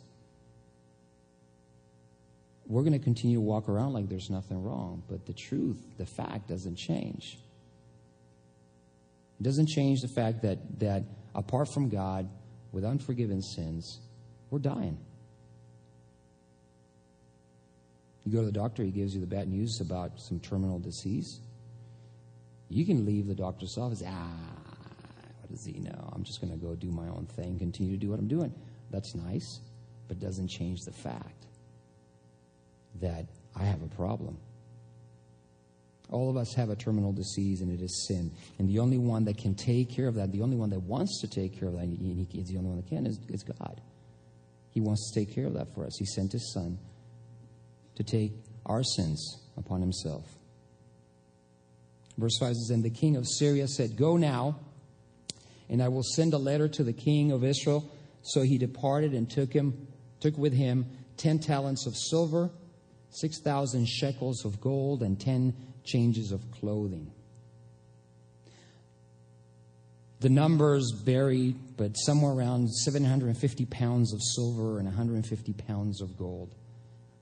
we're 2.67 2.83
going 2.83 2.93
to 2.93 2.99
continue 2.99 3.37
to 3.37 3.43
walk 3.43 3.69
around 3.69 3.93
like 3.93 4.09
there's 4.09 4.31
nothing 4.31 4.63
wrong. 4.63 5.03
But 5.09 5.27
the 5.27 5.35
truth, 5.35 5.79
the 5.99 6.07
fact, 6.07 6.49
doesn't 6.49 6.77
change. 6.77 7.39
It 9.41 9.43
doesn't 9.43 9.69
change 9.69 10.01
the 10.01 10.09
fact 10.09 10.43
that, 10.43 10.79
that 10.81 11.03
apart 11.35 11.69
from 11.73 11.89
God, 11.89 12.29
with 12.73 12.85
unforgiven 12.85 13.43
sins, 13.43 14.01
we're 14.51 14.59
dying. 14.59 14.99
You 18.25 18.33
go 18.33 18.41
to 18.41 18.47
the 18.47 18.53
doctor, 18.53 18.83
he 18.83 18.91
gives 18.91 19.15
you 19.15 19.21
the 19.21 19.27
bad 19.27 19.49
news 19.49 19.81
about 19.81 20.13
some 20.19 20.41
terminal 20.41 20.79
disease. 20.79 21.41
You 22.75 22.85
can 22.85 23.07
leave 23.07 23.29
the 23.29 23.37
doctor's 23.37 23.79
office, 23.79 24.03
ah, 24.05 24.29
what 25.41 25.49
does 25.49 25.65
he 25.65 25.79
know? 25.79 26.11
I'm 26.13 26.25
just 26.25 26.41
going 26.41 26.53
to 26.53 26.59
go 26.59 26.75
do 26.75 26.91
my 26.91 27.07
own 27.07 27.29
thing, 27.37 27.57
continue 27.57 27.93
to 27.93 27.97
do 27.97 28.11
what 28.11 28.19
I'm 28.19 28.27
doing. 28.27 28.53
That's 28.91 29.15
nice, 29.15 29.61
but 30.09 30.19
doesn't 30.19 30.49
change 30.49 30.81
the 30.81 30.91
fact 30.91 31.47
that 33.01 33.27
I 33.55 33.63
have 33.63 33.81
a 33.81 33.87
problem. 33.95 34.39
All 36.11 36.29
of 36.29 36.37
us 36.37 36.53
have 36.55 36.69
a 36.69 36.75
terminal 36.75 37.13
disease, 37.13 37.61
and 37.61 37.73
it 37.73 37.81
is 37.81 38.09
sin. 38.09 38.33
And 38.59 38.69
the 38.69 38.81
only 38.81 38.99
one 38.99 39.25
that 39.27 39.39
can 39.39 39.55
take 39.55 39.95
care 39.95 40.09
of 40.09 40.17
that, 40.17 40.33
the 40.33 40.43
only 40.43 40.57
one 40.57 40.71
that 40.71 40.81
wants 40.81 41.21
to 41.21 41.29
take 41.29 41.57
care 41.57 41.69
of 41.69 41.75
that, 41.75 41.83
and 41.83 42.27
he 42.29 42.41
is 42.41 42.49
the 42.49 42.57
only 42.57 42.71
one 42.71 42.79
that 42.79 42.89
can, 42.89 43.07
is, 43.07 43.21
is 43.29 43.45
God. 43.45 43.81
He 44.71 44.81
wants 44.81 45.13
to 45.13 45.21
take 45.21 45.33
care 45.33 45.47
of 45.47 45.55
that 45.55 45.73
for 45.77 45.87
us. 45.87 45.97
He 45.97 46.07
sent 46.07 46.33
His 46.33 46.53
Son 46.53 46.77
to 47.95 48.03
take 48.03 48.33
our 48.67 48.83
sins 48.83 49.47
upon 49.57 49.81
Himself. 49.81 50.25
Verse 52.17 52.39
5 52.39 52.55
says, 52.55 52.71
And 52.71 52.85
the 52.85 52.91
king 52.91 53.17
of 53.17 53.27
Syria 53.27 53.67
said, 53.67 53.97
Go 53.97 54.17
now, 54.17 54.59
and 55.69 55.83
I 55.83 55.89
will 55.89 56.03
send 56.03 56.35
a 56.35 56.39
letter 56.39 56.69
to 56.69 56.85
the 56.85 56.93
king 56.93 57.33
of 57.33 57.45
Israel. 57.45 57.91
So 58.23 58.43
he 58.43 58.59
departed 58.59 59.13
and 59.13 59.31
took 59.31 59.53
him, 59.53 59.89
took 60.21 60.37
with 60.39 60.53
him 60.53 60.87
ten 61.17 61.39
talents 61.39 61.87
of 61.87 61.97
silver, 61.97 62.51
six 63.11 63.41
thousand 63.41 63.87
shekels 63.87 64.45
of 64.45 64.61
gold, 64.61 65.03
and 65.03 65.21
ten 65.21 65.55
changes 65.85 66.33
of 66.33 66.41
clothing. 66.53 67.11
The 70.21 70.31
numbers 70.31 70.91
vary, 71.05 71.55
but 71.77 71.95
somewhere 71.95 72.33
around 72.33 72.71
750 72.71 73.67
pounds 73.67 74.15
of 74.15 74.21
silver 74.23 74.79
and 74.79 74.87
150 74.87 75.53
pounds 75.53 76.01
of 76.01 76.17
gold. 76.17 76.55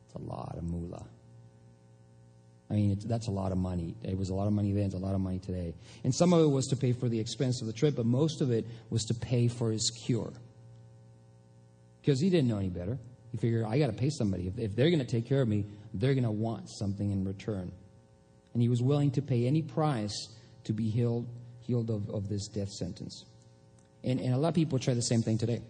It's 0.06 0.14
a 0.14 0.18
lot 0.18 0.54
of 0.56 0.62
moolah. 0.62 1.06
I 2.72 2.74
mean, 2.74 2.98
that's 3.04 3.28
a 3.28 3.30
lot 3.30 3.52
of 3.52 3.58
money. 3.58 3.94
It 4.02 4.16
was 4.16 4.30
a 4.30 4.34
lot 4.34 4.46
of 4.46 4.54
money 4.54 4.72
then, 4.72 4.86
it's 4.86 4.94
a 4.94 4.98
lot 4.98 5.14
of 5.14 5.20
money 5.20 5.38
today. 5.38 5.74
And 6.04 6.14
some 6.14 6.32
of 6.32 6.40
it 6.40 6.48
was 6.48 6.68
to 6.68 6.76
pay 6.76 6.92
for 6.92 7.06
the 7.06 7.20
expense 7.20 7.60
of 7.60 7.66
the 7.66 7.72
trip, 7.74 7.94
but 7.96 8.06
most 8.06 8.40
of 8.40 8.50
it 8.50 8.66
was 8.88 9.04
to 9.04 9.14
pay 9.14 9.48
for 9.48 9.70
his 9.70 9.90
cure. 10.06 10.32
Because 12.00 12.18
he 12.18 12.30
didn't 12.30 12.48
know 12.48 12.56
any 12.56 12.70
better. 12.70 12.98
He 13.30 13.36
figured, 13.36 13.66
I 13.66 13.78
got 13.78 13.88
to 13.88 13.92
pay 13.92 14.08
somebody. 14.08 14.48
If, 14.48 14.58
if 14.58 14.74
they're 14.74 14.88
going 14.88 15.04
to 15.04 15.06
take 15.06 15.26
care 15.26 15.42
of 15.42 15.48
me, 15.48 15.66
they're 15.92 16.14
going 16.14 16.24
to 16.24 16.30
want 16.30 16.70
something 16.70 17.10
in 17.10 17.26
return. 17.26 17.70
And 18.54 18.62
he 18.62 18.70
was 18.70 18.80
willing 18.80 19.10
to 19.12 19.22
pay 19.22 19.46
any 19.46 19.60
price 19.60 20.28
to 20.64 20.72
be 20.72 20.88
healed, 20.88 21.26
healed 21.66 21.90
of, 21.90 22.08
of 22.08 22.30
this 22.30 22.48
death 22.48 22.70
sentence. 22.70 23.26
And, 24.02 24.18
and 24.18 24.32
a 24.32 24.38
lot 24.38 24.48
of 24.48 24.54
people 24.54 24.78
try 24.78 24.94
the 24.94 25.02
same 25.02 25.20
thing 25.20 25.36
today. 25.36 25.60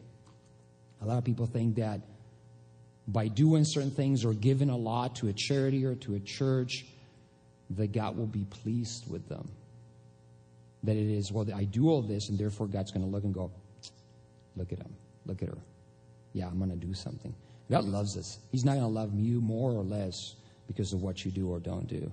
A 1.00 1.06
lot 1.06 1.18
of 1.18 1.24
people 1.24 1.46
think 1.46 1.76
that 1.76 2.00
by 3.08 3.26
doing 3.26 3.64
certain 3.64 3.90
things 3.90 4.24
or 4.24 4.32
giving 4.32 4.70
a 4.70 4.76
lot 4.76 5.16
to 5.16 5.28
a 5.28 5.32
charity 5.32 5.84
or 5.84 5.96
to 5.96 6.14
a 6.14 6.20
church, 6.20 6.84
that 7.76 7.92
God 7.92 8.16
will 8.16 8.26
be 8.26 8.44
pleased 8.44 9.10
with 9.10 9.28
them. 9.28 9.48
That 10.84 10.96
it 10.96 11.08
is, 11.10 11.30
well, 11.30 11.46
I 11.54 11.64
do 11.64 11.88
all 11.88 12.02
this, 12.02 12.28
and 12.28 12.38
therefore 12.38 12.66
God's 12.66 12.90
going 12.90 13.04
to 13.04 13.10
look 13.10 13.24
and 13.24 13.32
go, 13.32 13.50
look 14.56 14.72
at 14.72 14.78
him, 14.78 14.94
look 15.26 15.42
at 15.42 15.48
her. 15.48 15.58
Yeah, 16.32 16.46
I'm 16.46 16.58
going 16.58 16.70
to 16.70 16.86
do 16.86 16.94
something. 16.94 17.34
God 17.70 17.84
loves 17.84 18.16
us. 18.16 18.38
He's 18.50 18.64
not 18.64 18.72
going 18.72 18.82
to 18.82 18.88
love 18.88 19.14
you 19.14 19.40
more 19.40 19.70
or 19.70 19.82
less 19.82 20.34
because 20.66 20.92
of 20.92 21.02
what 21.02 21.24
you 21.24 21.30
do 21.30 21.48
or 21.50 21.60
don't 21.60 21.86
do. 21.86 22.10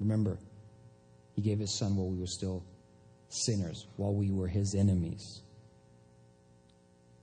Remember, 0.00 0.38
He 1.34 1.42
gave 1.42 1.58
His 1.58 1.78
Son 1.78 1.96
while 1.96 2.08
we 2.08 2.18
were 2.18 2.26
still 2.26 2.62
sinners, 3.28 3.86
while 3.96 4.14
we 4.14 4.30
were 4.30 4.48
His 4.48 4.74
enemies. 4.74 5.42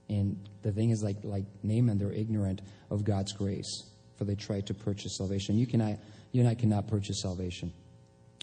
And 0.08 0.38
the 0.62 0.72
thing 0.72 0.90
is, 0.90 1.02
like, 1.02 1.16
like 1.22 1.44
Naaman, 1.62 1.98
they're 1.98 2.12
ignorant 2.12 2.60
of 2.90 3.04
God's 3.04 3.32
grace, 3.32 3.84
for 4.16 4.24
they 4.24 4.34
try 4.34 4.60
to 4.60 4.74
purchase 4.74 5.16
salvation. 5.16 5.56
You, 5.56 5.66
cannot, 5.66 5.98
you 6.32 6.40
and 6.40 6.48
I 6.48 6.54
cannot 6.54 6.88
purchase 6.88 7.22
salvation 7.22 7.72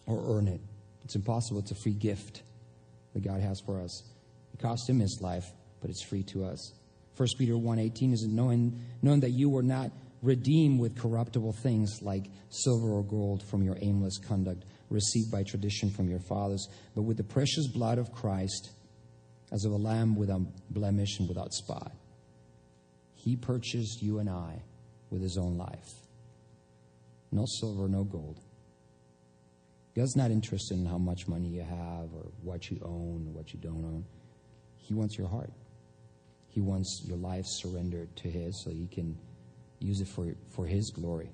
or 0.06 0.38
earn 0.38 0.48
it. 0.48 0.62
It's 1.04 1.16
impossible. 1.16 1.60
It's 1.60 1.72
a 1.72 1.76
free 1.76 1.94
gift 1.94 2.44
that 3.14 3.24
God 3.24 3.42
has 3.42 3.60
for 3.66 3.82
us. 3.82 4.04
It 4.54 4.60
cost 4.60 4.90
him 4.90 5.00
his 5.00 5.20
life, 5.22 5.46
but 5.82 5.90
it's 5.90 6.04
free 6.04 6.24
to 6.24 6.46
us. 6.46 6.74
1 7.18 7.28
Peter 7.38 7.54
1.18 7.54 8.14
is 8.14 8.26
knowing, 8.30 8.80
knowing 9.02 9.20
that 9.22 9.32
you 9.32 9.50
were 9.50 9.64
not 9.64 9.92
redeemed 10.22 10.80
with 10.80 10.98
corruptible 10.98 11.54
things 11.64 12.00
like 12.02 12.28
silver 12.50 12.90
or 12.90 13.04
gold 13.04 13.44
from 13.44 13.64
your 13.64 13.78
aimless 13.82 14.18
conduct 14.20 14.64
received 14.90 15.32
by 15.32 15.44
tradition 15.44 15.90
from 15.90 16.10
your 16.10 16.20
fathers, 16.20 16.68
but 16.96 17.04
with 17.04 17.18
the 17.18 17.24
precious 17.24 17.68
blood 17.68 17.98
of 17.98 18.12
Christ 18.12 18.72
as 19.52 19.66
of 19.66 19.72
a 19.72 19.78
lamb 19.78 20.16
without 20.16 20.42
blemish 20.70 21.20
and 21.20 21.28
without 21.28 21.54
spot. 21.54 21.92
He 23.16 23.36
purchased 23.36 24.02
you 24.02 24.20
and 24.20 24.30
I 24.30 24.62
with 25.12 25.22
his 25.22 25.38
own 25.38 25.58
life. 25.58 25.94
No 27.32 27.46
silver, 27.60 27.88
no 27.88 28.04
gold. 28.04 28.40
God's 29.96 30.16
not 30.16 30.32
interested 30.32 30.78
in 30.78 30.86
how 30.86 30.98
much 30.98 31.28
money 31.28 31.50
you 31.50 31.62
have 31.62 32.14
or 32.16 32.32
what 32.42 32.72
you 32.72 32.80
own 32.84 33.28
or 33.28 33.32
what 33.38 33.54
you 33.54 33.60
don't 33.60 33.84
own. 33.84 34.06
He 34.78 34.94
wants 34.94 35.18
your 35.18 35.28
heart. 35.28 35.52
He 36.48 36.62
wants 36.62 37.04
your 37.06 37.18
life 37.18 37.46
surrendered 37.46 38.16
to 38.18 38.30
His 38.30 38.64
so 38.64 38.72
He 38.72 38.88
can 38.88 39.18
use 39.80 40.02
it 40.02 40.08
for, 40.08 40.34
for 40.50 40.66
His 40.66 40.92
glory. 40.92 41.30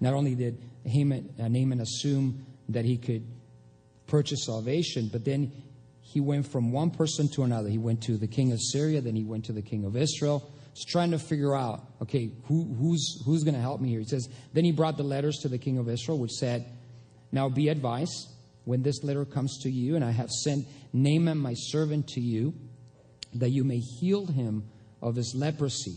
Not 0.00 0.14
only 0.14 0.34
did 0.34 0.58
Haman, 0.84 1.34
uh, 1.38 1.48
Naaman 1.48 1.80
assume 1.80 2.46
that 2.70 2.84
he 2.84 2.96
could 2.96 3.26
purchase 4.06 4.46
salvation, 4.46 5.08
but 5.12 5.24
then 5.24 5.52
he 6.00 6.20
went 6.20 6.46
from 6.46 6.72
one 6.72 6.90
person 6.90 7.28
to 7.34 7.42
another. 7.42 7.68
He 7.68 7.78
went 7.78 8.02
to 8.04 8.16
the 8.16 8.26
king 8.26 8.52
of 8.52 8.60
Syria, 8.60 9.00
then 9.00 9.14
he 9.14 9.24
went 9.24 9.44
to 9.46 9.52
the 9.52 9.62
king 9.62 9.84
of 9.84 9.96
Israel. 9.96 10.50
He's 10.74 10.84
trying 10.84 11.10
to 11.10 11.18
figure 11.18 11.54
out, 11.54 11.84
okay, 12.02 12.30
who, 12.44 12.74
who's, 12.74 13.22
who's 13.24 13.44
going 13.44 13.54
to 13.54 13.60
help 13.60 13.80
me 13.80 13.90
here? 13.90 14.00
He 14.00 14.06
says, 14.06 14.28
then 14.52 14.64
he 14.64 14.72
brought 14.72 14.96
the 14.96 15.02
letters 15.02 15.38
to 15.42 15.48
the 15.48 15.58
king 15.58 15.78
of 15.78 15.88
Israel, 15.88 16.18
which 16.18 16.32
said, 16.32 16.64
Now 17.32 17.48
be 17.48 17.68
advised 17.68 18.28
when 18.64 18.82
this 18.82 19.02
letter 19.02 19.24
comes 19.24 19.58
to 19.62 19.70
you, 19.70 19.96
and 19.96 20.04
I 20.04 20.12
have 20.12 20.30
sent 20.30 20.66
Naaman 20.92 21.38
my 21.38 21.54
servant 21.54 22.08
to 22.08 22.20
you, 22.20 22.54
that 23.34 23.50
you 23.50 23.64
may 23.64 23.78
heal 23.78 24.26
him 24.26 24.64
of 25.02 25.16
his 25.16 25.34
leprosy. 25.36 25.96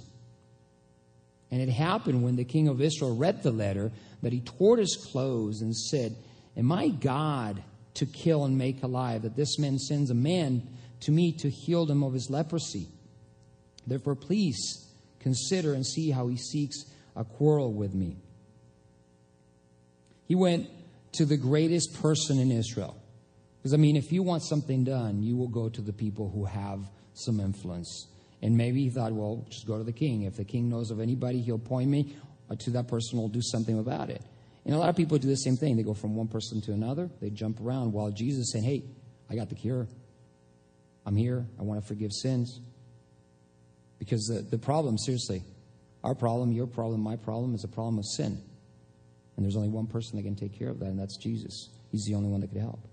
And 1.52 1.62
it 1.62 1.70
happened 1.70 2.24
when 2.24 2.36
the 2.36 2.46
king 2.46 2.68
of 2.68 2.82
Israel 2.82 3.16
read 3.16 3.44
the 3.44 3.52
letter 3.52 3.92
that 4.24 4.34
he 4.34 4.42
tore 4.42 4.78
his 4.78 4.96
clothes 5.12 5.62
and 5.62 5.76
said, 5.76 6.16
Am 6.58 6.72
I 6.72 6.88
God 6.88 7.64
to 7.96 8.06
kill 8.06 8.46
and 8.46 8.58
make 8.58 8.82
alive, 8.84 9.22
that 9.22 9.36
this 9.36 9.60
man 9.60 9.78
sends 9.78 10.10
a 10.10 10.16
man 10.16 10.68
to 11.02 11.12
me 11.12 11.32
to 11.40 11.50
heal 11.50 11.86
him 11.86 12.04
of 12.04 12.14
his 12.14 12.30
leprosy. 12.30 12.88
Therefore, 13.86 14.16
please 14.16 14.88
consider 15.20 15.74
and 15.74 15.86
see 15.86 16.12
how 16.12 16.28
he 16.28 16.38
seeks 16.38 16.86
a 17.16 17.24
quarrel 17.24 17.74
with 17.74 17.94
me. 17.94 18.18
He 20.28 20.36
went 20.36 20.70
to 21.14 21.26
the 21.26 21.38
greatest 21.38 22.02
person 22.02 22.40
in 22.40 22.52
Israel. 22.52 22.98
Because, 23.58 23.74
I 23.74 23.78
mean, 23.78 23.96
if 23.96 24.12
you 24.12 24.24
want 24.24 24.44
something 24.44 24.84
done, 24.84 25.24
you 25.24 25.38
will 25.38 25.48
go 25.48 25.70
to 25.70 25.82
the 25.82 25.94
people 25.94 26.30
who 26.30 26.46
have 26.46 26.80
some 27.14 27.40
influence. 27.40 28.08
And 28.42 28.58
maybe 28.58 28.84
he 28.84 28.90
thought, 28.90 29.14
well, 29.14 29.46
just 29.50 29.66
go 29.66 29.78
to 29.78 29.84
the 29.84 29.94
king. 29.94 30.24
If 30.24 30.36
the 30.36 30.44
king 30.44 30.70
knows 30.70 30.92
of 30.92 31.00
anybody, 31.00 31.42
he'll 31.42 31.60
point 31.60 31.90
me 31.90 32.16
uh, 32.50 32.56
to 32.60 32.72
that 32.72 32.88
person 32.88 33.18
will 33.18 33.30
do 33.30 33.42
something 33.42 33.80
about 33.80 34.10
it. 34.10 34.22
And 34.66 34.76
a 34.76 34.78
lot 34.78 34.90
of 34.90 34.96
people 34.96 35.18
do 35.18 35.28
the 35.28 35.36
same 35.36 35.56
thing. 35.56 35.78
They 35.78 35.84
go 35.84 35.94
from 35.94 36.16
one 36.16 36.28
person 36.28 36.62
to 36.62 36.74
another, 36.74 37.10
they 37.22 37.30
jump 37.30 37.60
around 37.62 37.94
while 37.94 38.12
Jesus 38.12 38.52
saying, 38.52 38.66
Hey, 38.66 38.84
I 39.30 39.36
got 39.36 39.50
the 39.50 39.56
cure. 39.56 39.88
I'm 41.06 41.16
here. 41.16 41.46
I 41.60 41.64
want 41.64 41.82
to 41.82 41.88
forgive 41.88 42.12
sins. 42.12 42.60
Because 44.04 44.28
the, 44.28 44.42
the 44.42 44.58
problem, 44.58 44.98
seriously, 44.98 45.44
our 46.04 46.14
problem, 46.14 46.52
your 46.52 46.68
problem, 46.68 47.00
my 47.00 47.16
problem 47.16 47.56
is 47.56 47.64
a 47.64 47.70
problem 47.70 48.00
of 48.00 48.06
sin. 48.06 48.38
And 49.38 49.46
there's 49.46 49.56
only 49.56 49.70
one 49.70 49.88
person 49.88 50.18
that 50.18 50.24
can 50.24 50.36
take 50.36 50.60
care 50.60 50.68
of 50.68 50.80
that, 50.80 50.88
and 50.88 51.00
that's 51.00 51.16
Jesus. 51.16 51.70
He's 51.90 52.04
the 52.04 52.14
only 52.14 52.28
one 52.28 52.42
that 52.42 52.52
could 52.52 52.60
help. 52.60 52.86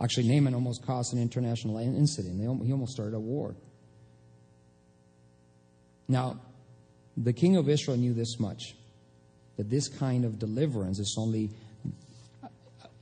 Actually, 0.00 0.28
Naaman 0.28 0.54
almost 0.54 0.86
caused 0.86 1.12
an 1.14 1.20
international 1.20 1.78
incident. 1.78 2.40
He 2.40 2.72
almost 2.72 2.92
started 2.92 3.16
a 3.16 3.18
war. 3.18 3.56
Now, 6.06 6.38
the 7.16 7.32
king 7.32 7.56
of 7.56 7.68
Israel 7.68 7.96
knew 7.96 8.14
this 8.14 8.38
much 8.38 8.76
that 9.56 9.68
this 9.68 9.88
kind 9.88 10.24
of 10.24 10.38
deliverance 10.38 11.00
is 11.00 11.16
only 11.18 11.50
uh, 12.44 12.46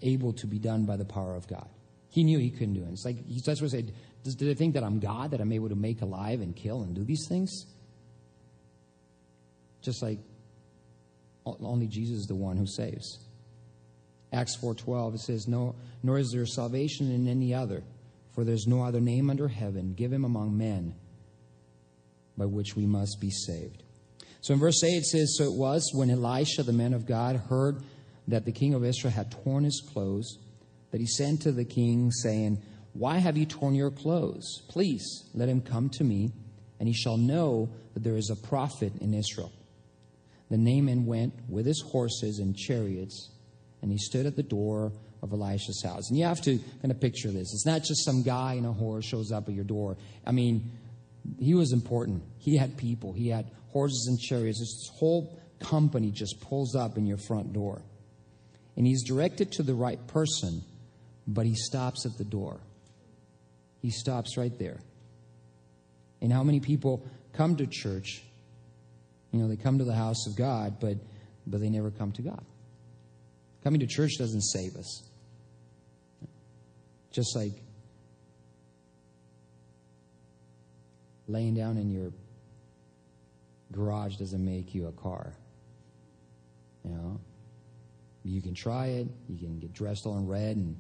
able 0.01 0.33
to 0.33 0.47
be 0.47 0.59
done 0.59 0.87
by 0.87 0.97
the 0.97 1.05
power 1.05 1.37
of 1.37 1.47
God. 1.47 1.69
He 2.09 2.25
knew 2.25 2.39
he 2.39 2.49
couldn't 2.49 2.73
do 2.73 2.81
it. 2.81 2.89
It's 2.93 3.05
like, 3.05 3.19
that's 3.45 3.61
what 3.61 3.71
he 3.71 3.77
said. 3.77 3.93
Do 4.35 4.47
they 4.47 4.55
think 4.55 4.75
that 4.75 4.83
I'm 4.83 4.99
God, 4.99 5.31
that 5.31 5.41
I'm 5.41 5.53
able 5.53 5.69
to 5.69 5.77
make 5.77 6.03
alive 6.03 6.41
and 6.41 6.55
kill 6.55 6.83
and 6.83 6.95
do 6.95 7.05
these 7.05 7.27
things? 7.29 7.67
Just 9.83 10.03
like 10.03 10.19
only 11.45 11.87
Jesus 11.87 12.19
is 12.19 12.27
the 12.27 12.35
one 12.35 12.57
who 12.57 12.67
saves. 12.67 13.21
Acts 14.33 14.57
4:12 14.57 15.15
it 15.15 15.21
says 15.21 15.47
no 15.47 15.75
nor 16.03 16.19
is 16.19 16.31
there 16.33 16.45
salvation 16.47 17.11
in 17.11 17.29
any 17.29 17.55
other 17.55 17.85
for 18.33 18.45
there's 18.45 18.67
no 18.67 18.83
other 18.83 19.01
name 19.01 19.31
under 19.31 19.49
heaven 19.49 19.95
given 19.95 20.25
among 20.25 20.57
men 20.59 20.95
by 22.37 22.45
which 22.45 22.77
we 22.77 22.85
must 22.85 23.19
be 23.21 23.31
saved. 23.31 23.83
So 24.41 24.55
in 24.55 24.61
verse 24.61 24.83
8 24.83 24.89
it 24.89 25.07
says 25.07 25.37
so 25.39 25.45
it 25.45 25.57
was 25.57 25.91
when 25.95 26.11
Elisha 26.11 26.65
the 26.65 26.73
man 26.73 26.93
of 26.93 27.07
God 27.07 27.37
heard 27.49 27.83
that 28.29 28.45
the 28.45 28.53
king 28.53 28.75
of 28.75 28.85
Israel 28.85 29.13
had 29.13 29.31
torn 29.31 29.65
his 29.65 29.81
clothes 29.93 30.39
that 30.91 31.01
he 31.01 31.07
sent 31.07 31.43
to 31.43 31.53
the 31.53 31.65
king 31.65 32.11
saying 32.11 32.61
why 32.99 33.19
have 33.19 33.37
you 33.37 33.47
torn 33.47 33.75
your 33.75 33.91
clothes 33.91 34.63
please 34.69 35.25
let 35.35 35.49
him 35.49 35.61
come 35.61 35.89
to 35.91 36.05
me 36.05 36.33
and 36.79 36.89
he 36.89 36.95
shall 36.95 37.17
know 37.17 37.71
that 37.95 38.03
there 38.03 38.17
is 38.17 38.31
a 38.31 38.37
prophet 38.37 38.93
in 39.01 39.15
Israel. 39.15 39.53
The 40.51 40.59
Naaman 40.59 41.07
went 41.07 41.35
with 41.49 41.67
his 41.67 41.81
horses 41.81 42.39
and 42.39 42.57
chariots 42.57 43.31
and 43.83 43.91
he 43.91 43.99
stood 43.99 44.27
at 44.27 44.37
the 44.37 44.43
door 44.43 44.93
of 45.23 45.33
Elisha's 45.33 45.83
house. 45.85 46.09
And 46.09 46.19
you 46.19 46.25
have 46.25 46.41
to 46.43 46.59
kind 46.83 46.91
of 46.91 47.01
picture 47.01 47.31
this. 47.31 47.53
It's 47.53 47.67
not 47.67 47.83
just 47.83 48.05
some 48.05 48.23
guy 48.23 48.55
in 48.55 48.65
a 48.65 48.73
horse 48.73 49.05
shows 49.07 49.33
up 49.33 49.49
at 49.49 49.55
your 49.55 49.65
door. 49.65 49.97
I 50.27 50.33
mean, 50.33 50.71
he 51.39 51.55
was 51.55 51.73
important. 51.73 52.23
He 52.39 52.57
had 52.57 52.77
people, 52.77 53.13
he 53.13 53.29
had 53.29 53.51
horses 53.71 54.07
and 54.09 54.19
chariots. 54.21 54.61
This 54.61 54.99
whole 54.99 55.41
company 55.59 56.11
just 56.11 56.41
pulls 56.41 56.77
up 56.77 56.97
in 56.97 57.07
your 57.07 57.19
front 57.19 57.53
door. 57.53 57.83
And 58.77 58.87
he's 58.87 59.05
directed 59.05 59.53
to 59.53 59.63
the 59.63 59.75
right 59.75 60.07
person, 60.07 60.63
but 61.27 61.47
he 61.47 61.55
stops 61.55 62.05
at 62.05 62.19
the 62.19 62.25
door. 62.25 62.61
He 63.87 63.93
stops 63.93 64.37
right 64.37 64.59
there. 64.59 64.81
And 66.21 66.33
how 66.33 66.43
many 66.43 66.59
people 66.59 67.07
come 67.33 67.55
to 67.59 67.69
church? 67.69 68.21
You 69.31 69.39
know, 69.39 69.47
they 69.47 69.55
come 69.55 69.79
to 69.79 69.85
the 69.85 69.95
house 69.95 70.27
of 70.27 70.35
God, 70.35 70.81
but 70.81 70.97
but 71.47 71.61
they 71.61 71.69
never 71.69 71.93
come 71.93 72.11
to 72.11 72.23
God. 72.23 72.45
Coming 73.63 73.79
to 73.79 73.87
church 73.87 74.15
doesn't 74.19 74.41
save 74.41 74.75
us. 74.75 75.09
Just 77.13 77.37
like 77.37 77.53
laying 81.29 81.55
down 81.55 81.79
in 81.79 81.89
your 81.89 82.11
garage 83.71 84.17
doesn't 84.17 84.45
make 84.45 84.75
you 84.75 84.89
a 84.89 84.93
car. 85.01 85.33
You 86.85 86.91
know, 86.91 87.21
you 88.25 88.43
can 88.43 88.55
try 88.55 88.87
it. 88.87 89.07
You 89.29 89.39
can 89.39 89.61
get 89.61 89.73
dressed 89.73 90.07
all 90.07 90.19
in 90.19 90.27
red 90.27 90.57
and 90.57 90.77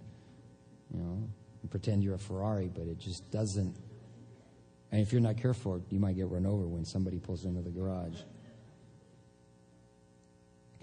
you 0.92 0.98
know 0.98 1.28
and 1.66 1.70
pretend 1.72 2.04
you're 2.04 2.14
a 2.14 2.18
Ferrari, 2.18 2.70
but 2.72 2.86
it 2.86 2.96
just 3.00 3.28
doesn't. 3.32 3.74
And 4.92 5.00
if 5.00 5.10
you're 5.10 5.20
not 5.20 5.36
careful, 5.36 5.82
you 5.90 5.98
might 5.98 6.14
get 6.14 6.28
run 6.28 6.46
over 6.46 6.64
when 6.64 6.84
somebody 6.84 7.18
pulls 7.18 7.44
into 7.44 7.60
the 7.60 7.70
garage. 7.70 8.20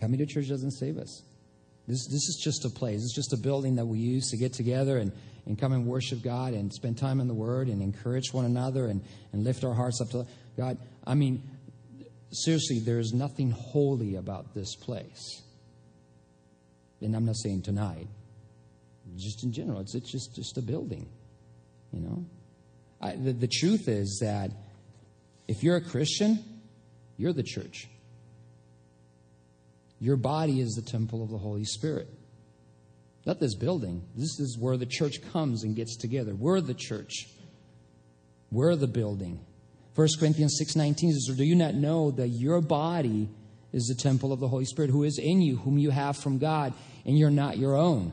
Coming 0.02 0.20
to 0.20 0.26
church 0.26 0.50
doesn't 0.50 0.72
save 0.72 0.98
us. 0.98 1.24
This, 1.88 2.06
this 2.08 2.28
is 2.28 2.42
just 2.44 2.66
a 2.66 2.70
place. 2.70 2.98
It's 2.98 3.16
just 3.16 3.32
a 3.32 3.38
building 3.38 3.76
that 3.76 3.86
we 3.86 3.98
use 3.98 4.30
to 4.32 4.38
get 4.38 4.52
together 4.52 4.98
and, 4.98 5.14
and 5.46 5.58
come 5.58 5.72
and 5.72 5.86
worship 5.86 6.22
God 6.22 6.54
and 6.54 6.74
spend 6.74 6.98
time 6.98 7.22
in 7.22 7.30
the 7.30 7.34
Word 7.34 7.70
and 7.70 7.82
encourage 7.82 8.34
one 8.34 8.44
another 8.44 8.88
and, 8.88 9.02
and 9.32 9.46
lift 9.46 9.64
our 9.64 9.74
hearts 9.74 10.02
up 10.02 10.10
to 10.10 10.28
God. 10.58 10.78
I 11.08 11.16
mean, 11.16 11.44
seriously, 12.30 12.80
there's 12.80 13.14
nothing 13.14 13.52
holy 13.52 14.18
about 14.18 14.54
this 14.54 14.76
place. 14.76 15.44
And 17.00 17.16
I'm 17.16 17.26
not 17.26 17.38
saying 17.38 17.62
tonight, 17.62 18.08
just 19.18 19.44
in 19.44 19.52
general, 19.52 19.80
it's, 19.80 19.96
it's 19.96 20.12
just, 20.12 20.36
just 20.36 20.58
a 20.58 20.62
building, 20.62 21.08
you 21.92 22.00
know? 22.00 22.26
I, 23.02 23.16
the, 23.16 23.34
the 23.34 23.48
truth 23.48 23.88
is 23.88 24.20
that 24.22 24.52
if 25.48 25.64
you're 25.64 25.76
a 25.76 25.82
Christian, 25.82 26.44
you're 27.18 27.34
the 27.34 27.44
church. 27.44 27.88
Your 30.00 30.16
body 30.18 30.60
is 30.60 30.74
the 30.74 30.82
temple 30.82 31.24
of 31.24 31.30
the 31.30 31.38
Holy 31.38 31.66
Spirit. 31.66 32.08
Not 33.26 33.40
this 33.40 33.56
building. 33.56 34.04
This 34.16 34.40
is 34.40 34.58
where 34.60 34.78
the 34.78 34.86
church 34.86 35.16
comes 35.32 35.64
and 35.64 35.76
gets 35.76 35.96
together. 35.96 36.36
We're 36.36 36.62
the 36.62 36.74
church. 36.74 37.28
We're 38.52 38.76
the 38.76 38.88
building. 38.88 39.40
1 39.96 40.08
Corinthians 40.20 40.58
6:19 40.58 41.12
says, 41.12 41.36
"Do 41.38 41.44
you 41.44 41.56
not 41.56 41.76
know 41.76 42.12
that 42.12 42.30
your 42.30 42.62
body 42.62 43.30
is 43.72 43.86
the 43.86 43.96
temple 43.96 44.34
of 44.34 44.40
the 44.40 44.48
Holy 44.48 44.66
Spirit 44.66 44.92
who 44.92 45.04
is 45.04 45.18
in 45.18 45.42
you, 45.42 45.58
whom 45.58 45.78
you 45.78 45.92
have 45.92 46.18
from 46.18 46.38
God, 46.38 46.74
and 47.06 47.18
you're 47.18 47.32
not 47.32 47.58
your 47.58 47.76
own? 47.76 48.12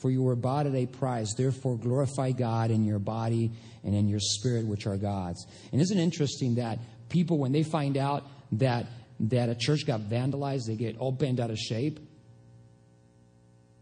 For 0.00 0.10
you 0.10 0.22
were 0.22 0.36
bought 0.36 0.66
at 0.66 0.74
a 0.74 0.86
price. 0.86 1.34
Therefore 1.34 1.76
glorify 1.76 2.32
God 2.32 2.70
in 2.70 2.84
your 2.84 2.98
body 2.98 3.52
and 3.84 3.94
in 3.94 4.08
your 4.08 4.20
spirit 4.20 4.66
which 4.66 4.86
are 4.86 4.96
God's." 4.96 5.46
And 5.72 5.80
isn't 5.80 5.98
it 5.98 6.02
interesting 6.02 6.56
that 6.56 6.78
people 7.08 7.38
when 7.38 7.52
they 7.52 7.62
find 7.62 7.96
out 7.96 8.24
that 8.52 8.86
that 9.20 9.50
a 9.50 9.54
church 9.54 9.86
got 9.86 10.00
vandalized, 10.00 10.66
they 10.66 10.76
get 10.76 10.96
all 10.98 11.12
bent 11.12 11.40
out 11.40 11.50
of 11.50 11.58
shape. 11.58 12.00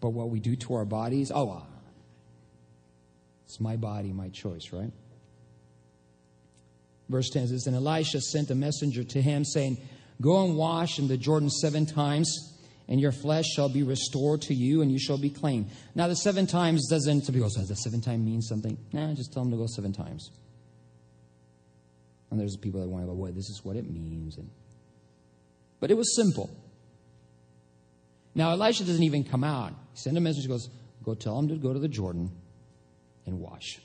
But 0.01 0.11
what 0.11 0.31
we 0.31 0.41
do 0.41 0.57
to 0.57 0.75
our 0.75 0.85
bodies, 0.85 1.31
oh, 1.33 1.51
uh, 1.51 1.63
it's 3.47 3.61
my 3.61 3.77
body, 3.77 4.13
my 4.13 4.29
choice, 4.29 4.73
right? 4.73 4.93
Verse 7.09 7.31
10 7.31 7.49
says, 7.49 7.67
And 7.67 7.77
Elisha 7.77 8.21
sent 8.21 8.51
a 8.51 8.55
messenger 8.55 9.03
to 9.05 9.23
him, 9.23 9.45
saying, 9.45 9.79
Go 10.21 10.45
and 10.45 10.57
wash 10.57 10.99
in 10.99 11.09
the 11.09 11.17
Jordan 11.17 11.49
seven 11.49 11.87
times, 11.87 12.58
and 12.89 13.01
your 13.01 13.13
flesh 13.13 13.45
shall 13.55 13.69
be 13.69 13.83
restored 13.83 14.43
to 14.43 14.55
you, 14.55 14.83
and 14.83 14.91
you 14.91 14.99
shall 14.99 15.19
be 15.19 15.31
clean. 15.31 15.71
Now, 15.95 16.09
the 16.09 16.17
seven 16.17 16.47
times 16.47 16.89
doesn't, 16.89 17.23
some 17.23 17.35
people 17.35 17.51
say, 17.51 17.61
does 17.61 17.69
the 17.69 17.77
seven 17.77 18.01
time 18.01 18.25
mean 18.25 18.41
something? 18.41 18.79
Nah, 18.93 19.13
just 19.15 19.33
tell 19.33 19.43
them 19.43 19.53
to 19.53 19.59
go 19.59 19.67
seven 19.67 19.93
times. 19.93 20.31
And 22.31 22.41
there's 22.41 22.57
people 22.57 22.81
that 22.81 22.89
go, 22.89 23.13
well, 23.13 23.33
this 23.33 23.49
is 23.49 23.61
what 23.63 23.77
it 23.77 23.89
means. 23.91 24.37
And 24.37 24.51
but 25.81 25.91
it 25.91 25.97
was 25.97 26.17
simple. 26.17 26.51
Now, 28.35 28.51
Elisha 28.51 28.85
doesn't 28.85 29.03
even 29.03 29.25
come 29.25 29.45
out. 29.45 29.71
He 29.93 29.99
sends 29.99 30.17
a 30.17 30.21
message, 30.21 30.43
he 30.43 30.49
goes, 30.49 30.69
Go 31.05 31.15
tell 31.15 31.39
him 31.39 31.49
to 31.49 31.57
go 31.57 31.73
to 31.73 31.79
the 31.79 31.89
Jordan 31.89 32.31
and 33.27 33.41
wash. 33.41 33.81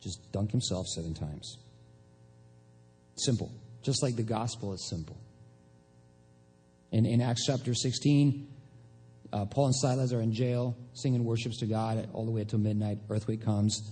Just 0.00 0.30
dunk 0.32 0.50
himself 0.50 0.86
seven 0.86 1.14
times. 1.14 1.58
Simple. 3.16 3.50
Just 3.82 4.02
like 4.02 4.16
the 4.16 4.22
gospel 4.22 4.72
is 4.72 4.88
simple. 4.88 5.16
In, 6.94 7.06
in 7.06 7.20
Acts 7.20 7.44
chapter 7.44 7.74
16, 7.74 8.46
uh, 9.32 9.46
Paul 9.46 9.66
and 9.66 9.74
Silas 9.74 10.12
are 10.12 10.20
in 10.20 10.32
jail, 10.32 10.76
singing 10.92 11.24
worships 11.24 11.58
to 11.58 11.66
God 11.66 12.08
all 12.12 12.24
the 12.24 12.30
way 12.30 12.42
until 12.42 12.60
midnight. 12.60 12.98
Earthquake 13.10 13.44
comes 13.44 13.90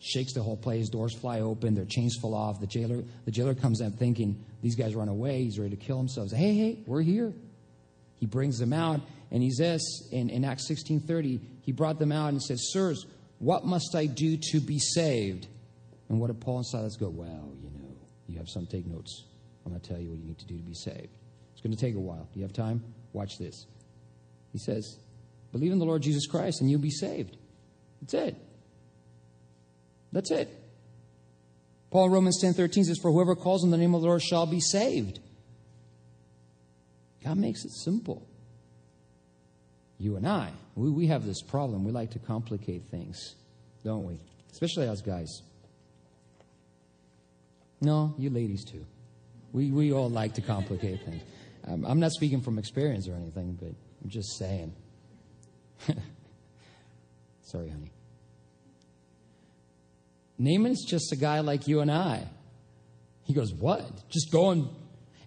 shakes 0.00 0.34
the 0.34 0.42
whole 0.42 0.58
place. 0.58 0.90
Doors 0.90 1.14
fly 1.14 1.40
open. 1.40 1.72
Their 1.72 1.86
chains 1.86 2.14
fall 2.20 2.34
off. 2.34 2.60
The 2.60 2.66
jailer, 2.66 3.02
the 3.24 3.30
jailer 3.30 3.54
comes 3.54 3.80
out 3.80 3.94
thinking 3.94 4.44
these 4.62 4.76
guys 4.76 4.94
run 4.94 5.08
away. 5.08 5.44
He's 5.44 5.58
ready 5.58 5.74
to 5.74 5.82
kill 5.82 5.96
himself. 5.96 6.30
Hey, 6.30 6.54
hey, 6.54 6.78
we're 6.84 7.00
here. 7.00 7.32
He 8.20 8.26
brings 8.26 8.58
them 8.58 8.74
out, 8.74 9.00
and 9.30 9.42
he 9.42 9.50
says 9.50 9.82
in, 10.12 10.28
in 10.28 10.44
Acts 10.44 10.68
16:30, 10.68 11.40
he 11.62 11.72
brought 11.72 11.98
them 11.98 12.12
out 12.12 12.28
and 12.28 12.42
said, 12.42 12.58
"Sirs, 12.60 13.06
what 13.38 13.64
must 13.64 13.94
I 13.94 14.04
do 14.04 14.36
to 14.52 14.60
be 14.60 14.78
saved?" 14.78 15.46
And 16.10 16.20
what 16.20 16.26
did 16.26 16.40
Paul 16.40 16.58
and 16.58 16.66
Silas 16.66 16.96
go? 16.96 17.08
Well, 17.08 17.50
you 17.62 17.70
know, 17.70 17.96
you 18.28 18.36
have 18.36 18.50
some 18.50 18.66
take 18.66 18.86
notes. 18.86 19.24
I'm 19.64 19.72
going 19.72 19.80
to 19.80 19.88
tell 19.88 19.98
you 19.98 20.10
what 20.10 20.18
you 20.18 20.26
need 20.26 20.38
to 20.38 20.46
do 20.46 20.58
to 20.58 20.62
be 20.62 20.74
saved. 20.74 21.08
Going 21.66 21.76
to 21.76 21.84
take 21.84 21.96
a 21.96 21.98
while. 21.98 22.28
Do 22.32 22.38
you 22.38 22.42
have 22.44 22.52
time? 22.52 22.80
Watch 23.12 23.38
this. 23.38 23.66
He 24.52 24.58
says, 24.58 24.98
"Believe 25.50 25.72
in 25.72 25.80
the 25.80 25.84
Lord 25.84 26.00
Jesus 26.00 26.24
Christ, 26.28 26.60
and 26.60 26.70
you'll 26.70 26.78
be 26.78 26.90
saved." 26.90 27.36
That's 28.00 28.14
it. 28.14 28.36
That's 30.12 30.30
it. 30.30 30.48
Paul 31.90 32.10
Romans 32.10 32.40
10 32.40 32.54
13 32.54 32.84
says, 32.84 32.98
For 33.02 33.10
whoever 33.10 33.34
calls 33.34 33.64
on 33.64 33.72
the 33.72 33.76
name 33.76 33.96
of 33.96 34.00
the 34.00 34.06
Lord 34.06 34.22
shall 34.22 34.46
be 34.46 34.60
saved. 34.60 35.18
God 37.24 37.36
makes 37.36 37.64
it 37.64 37.72
simple. 37.72 38.24
You 39.98 40.14
and 40.14 40.28
I, 40.28 40.52
we, 40.76 40.88
we 40.88 41.08
have 41.08 41.26
this 41.26 41.42
problem. 41.42 41.82
We 41.82 41.90
like 41.90 42.12
to 42.12 42.20
complicate 42.20 42.84
things, 42.92 43.34
don't 43.82 44.04
we? 44.04 44.20
Especially 44.52 44.86
us 44.86 45.00
guys. 45.00 45.42
No, 47.80 48.14
you 48.18 48.30
ladies 48.30 48.64
too. 48.64 48.86
We, 49.52 49.72
we 49.72 49.92
all 49.92 50.10
like 50.10 50.34
to 50.34 50.42
complicate 50.42 51.00
things. 51.04 51.22
Um, 51.66 51.84
I'm 51.84 52.00
not 52.00 52.12
speaking 52.12 52.40
from 52.40 52.58
experience 52.58 53.08
or 53.08 53.14
anything, 53.14 53.58
but 53.60 53.72
I'm 54.02 54.08
just 54.08 54.38
saying. 54.38 54.72
Sorry, 57.42 57.68
honey. 57.68 57.92
Naaman's 60.38 60.84
just 60.84 61.12
a 61.12 61.16
guy 61.16 61.40
like 61.40 61.66
you 61.66 61.80
and 61.80 61.90
I. 61.90 62.28
He 63.24 63.32
goes, 63.32 63.52
What? 63.52 64.08
Just 64.08 64.30
go 64.30 64.50
and, 64.50 64.68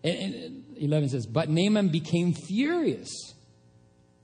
and, 0.03 0.35
and 0.35 0.63
11 0.77 1.09
says, 1.09 1.25
But 1.25 1.49
Naaman 1.49 1.89
became 1.89 2.33
furious 2.33 3.33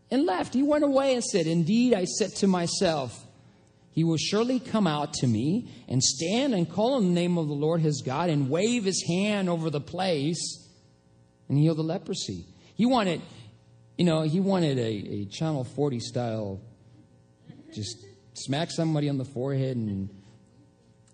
and 0.09 0.25
left. 0.25 0.53
He 0.53 0.63
went 0.63 0.83
away 0.83 1.13
and 1.13 1.23
said, 1.23 1.47
Indeed, 1.47 1.93
I 1.93 2.05
said 2.05 2.35
to 2.37 2.47
myself, 2.47 3.25
He 3.91 4.03
will 4.03 4.17
surely 4.17 4.59
come 4.59 4.87
out 4.87 5.13
to 5.15 5.27
me 5.27 5.69
and 5.89 6.01
stand 6.01 6.53
and 6.53 6.69
call 6.69 6.93
on 6.93 7.03
the 7.03 7.13
name 7.13 7.37
of 7.37 7.47
the 7.47 7.53
Lord 7.53 7.81
his 7.81 8.01
God 8.05 8.29
and 8.29 8.49
wave 8.49 8.85
his 8.85 9.03
hand 9.07 9.49
over 9.49 9.69
the 9.69 9.81
place 9.81 10.64
and 11.49 11.57
heal 11.57 11.75
the 11.75 11.83
leprosy. 11.83 12.45
He 12.75 12.85
wanted, 12.85 13.21
you 13.97 14.05
know, 14.05 14.21
he 14.21 14.39
wanted 14.39 14.77
a, 14.77 14.83
a 14.83 15.25
Channel 15.25 15.63
40 15.63 15.99
style, 15.99 16.61
just 17.73 17.97
smack 18.33 18.71
somebody 18.71 19.09
on 19.09 19.17
the 19.17 19.25
forehead 19.25 19.77
and, 19.77 20.09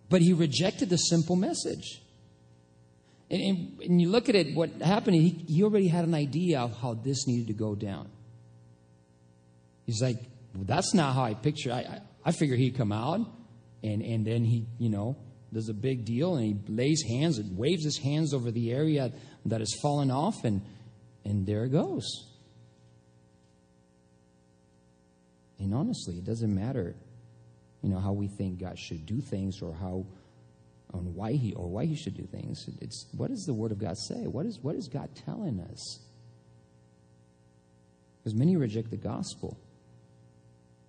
but 0.09 0.21
he 0.21 0.33
rejected 0.33 0.89
the 0.89 0.97
simple 0.97 1.35
message. 1.35 2.01
And, 3.29 3.41
and, 3.41 3.81
and 3.81 4.01
you 4.01 4.09
look 4.09 4.27
at 4.27 4.35
it, 4.35 4.55
what 4.55 4.69
happened, 4.81 5.15
he, 5.15 5.29
he 5.47 5.63
already 5.63 5.87
had 5.87 6.05
an 6.05 6.13
idea 6.13 6.59
of 6.59 6.77
how 6.77 6.95
this 6.95 7.27
needed 7.27 7.47
to 7.47 7.53
go 7.53 7.75
down. 7.75 8.09
He's 9.85 10.01
like, 10.01 10.17
well, 10.53 10.65
that's 10.65 10.93
not 10.93 11.15
how 11.15 11.23
I 11.23 11.33
picture. 11.33 11.71
I, 11.71 11.79
I, 11.79 12.01
I 12.25 12.31
figure 12.31 12.55
he'd 12.55 12.77
come 12.77 12.91
out, 12.91 13.21
and 13.83 14.01
and 14.01 14.25
then 14.25 14.43
he, 14.43 14.67
you 14.77 14.89
know, 14.89 15.15
does 15.53 15.69
a 15.69 15.73
big 15.73 16.05
deal, 16.05 16.35
and 16.35 16.45
he 16.45 16.73
lays 16.73 17.03
hands 17.07 17.37
and 17.37 17.57
waves 17.57 17.83
his 17.83 17.97
hands 17.97 18.33
over 18.33 18.51
the 18.51 18.71
area 18.71 19.11
that 19.45 19.59
has 19.59 19.73
fallen 19.81 20.11
off, 20.11 20.43
and 20.43 20.61
and 21.25 21.45
there 21.45 21.65
it 21.65 21.69
goes. 21.69 22.03
And 25.59 25.75
honestly, 25.75 26.15
it 26.15 26.25
doesn't 26.25 26.53
matter, 26.53 26.95
you 27.83 27.89
know, 27.89 27.99
how 27.99 28.13
we 28.13 28.27
think 28.27 28.59
God 28.59 28.79
should 28.79 29.05
do 29.05 29.21
things 29.21 29.61
or 29.61 29.73
how 29.75 30.05
on 30.93 31.13
why 31.13 31.33
he 31.33 31.53
or 31.53 31.67
why 31.67 31.85
he 31.85 31.95
should 31.95 32.15
do 32.15 32.23
things. 32.23 32.67
It's 32.81 33.05
what 33.15 33.29
does 33.29 33.45
the 33.45 33.53
Word 33.53 33.71
of 33.71 33.79
God 33.79 33.97
say? 33.97 34.27
What 34.27 34.45
is 34.45 34.59
what 34.59 34.75
is 34.75 34.87
God 34.87 35.09
telling 35.25 35.59
us? 35.71 35.99
Because 38.17 38.35
many 38.35 38.55
reject 38.55 38.89
the 38.89 38.97
gospel. 38.97 39.57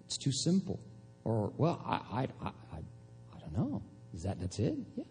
It's 0.06 0.16
too 0.16 0.32
simple. 0.32 0.80
Or 1.24 1.52
well, 1.56 1.82
I 1.86 1.94
I 1.94 2.28
I, 2.40 2.48
I, 2.72 2.78
I 3.34 3.40
don't 3.40 3.56
know. 3.56 3.82
Is 4.14 4.22
that 4.22 4.40
that's 4.40 4.58
it? 4.58 4.74
Yeah. 4.96 5.04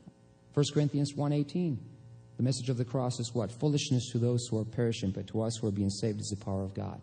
1 0.53 0.65
Corinthians 0.73 1.13
1.18. 1.13 1.77
The 2.41 2.45
message 2.45 2.69
of 2.69 2.77
the 2.77 2.85
cross 2.85 3.19
is 3.19 3.35
what? 3.35 3.51
Foolishness 3.51 4.09
to 4.13 4.17
those 4.17 4.47
who 4.47 4.59
are 4.59 4.65
perishing, 4.65 5.11
but 5.11 5.27
to 5.27 5.43
us 5.43 5.57
who 5.57 5.67
are 5.67 5.71
being 5.71 5.91
saved 5.91 6.19
is 6.19 6.35
the 6.35 6.43
power 6.43 6.63
of 6.63 6.73
God. 6.73 6.99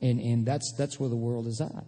And 0.00 0.20
and 0.20 0.46
that's 0.46 0.72
that's 0.78 1.00
where 1.00 1.10
the 1.10 1.16
world 1.16 1.48
is 1.48 1.60
at. 1.60 1.84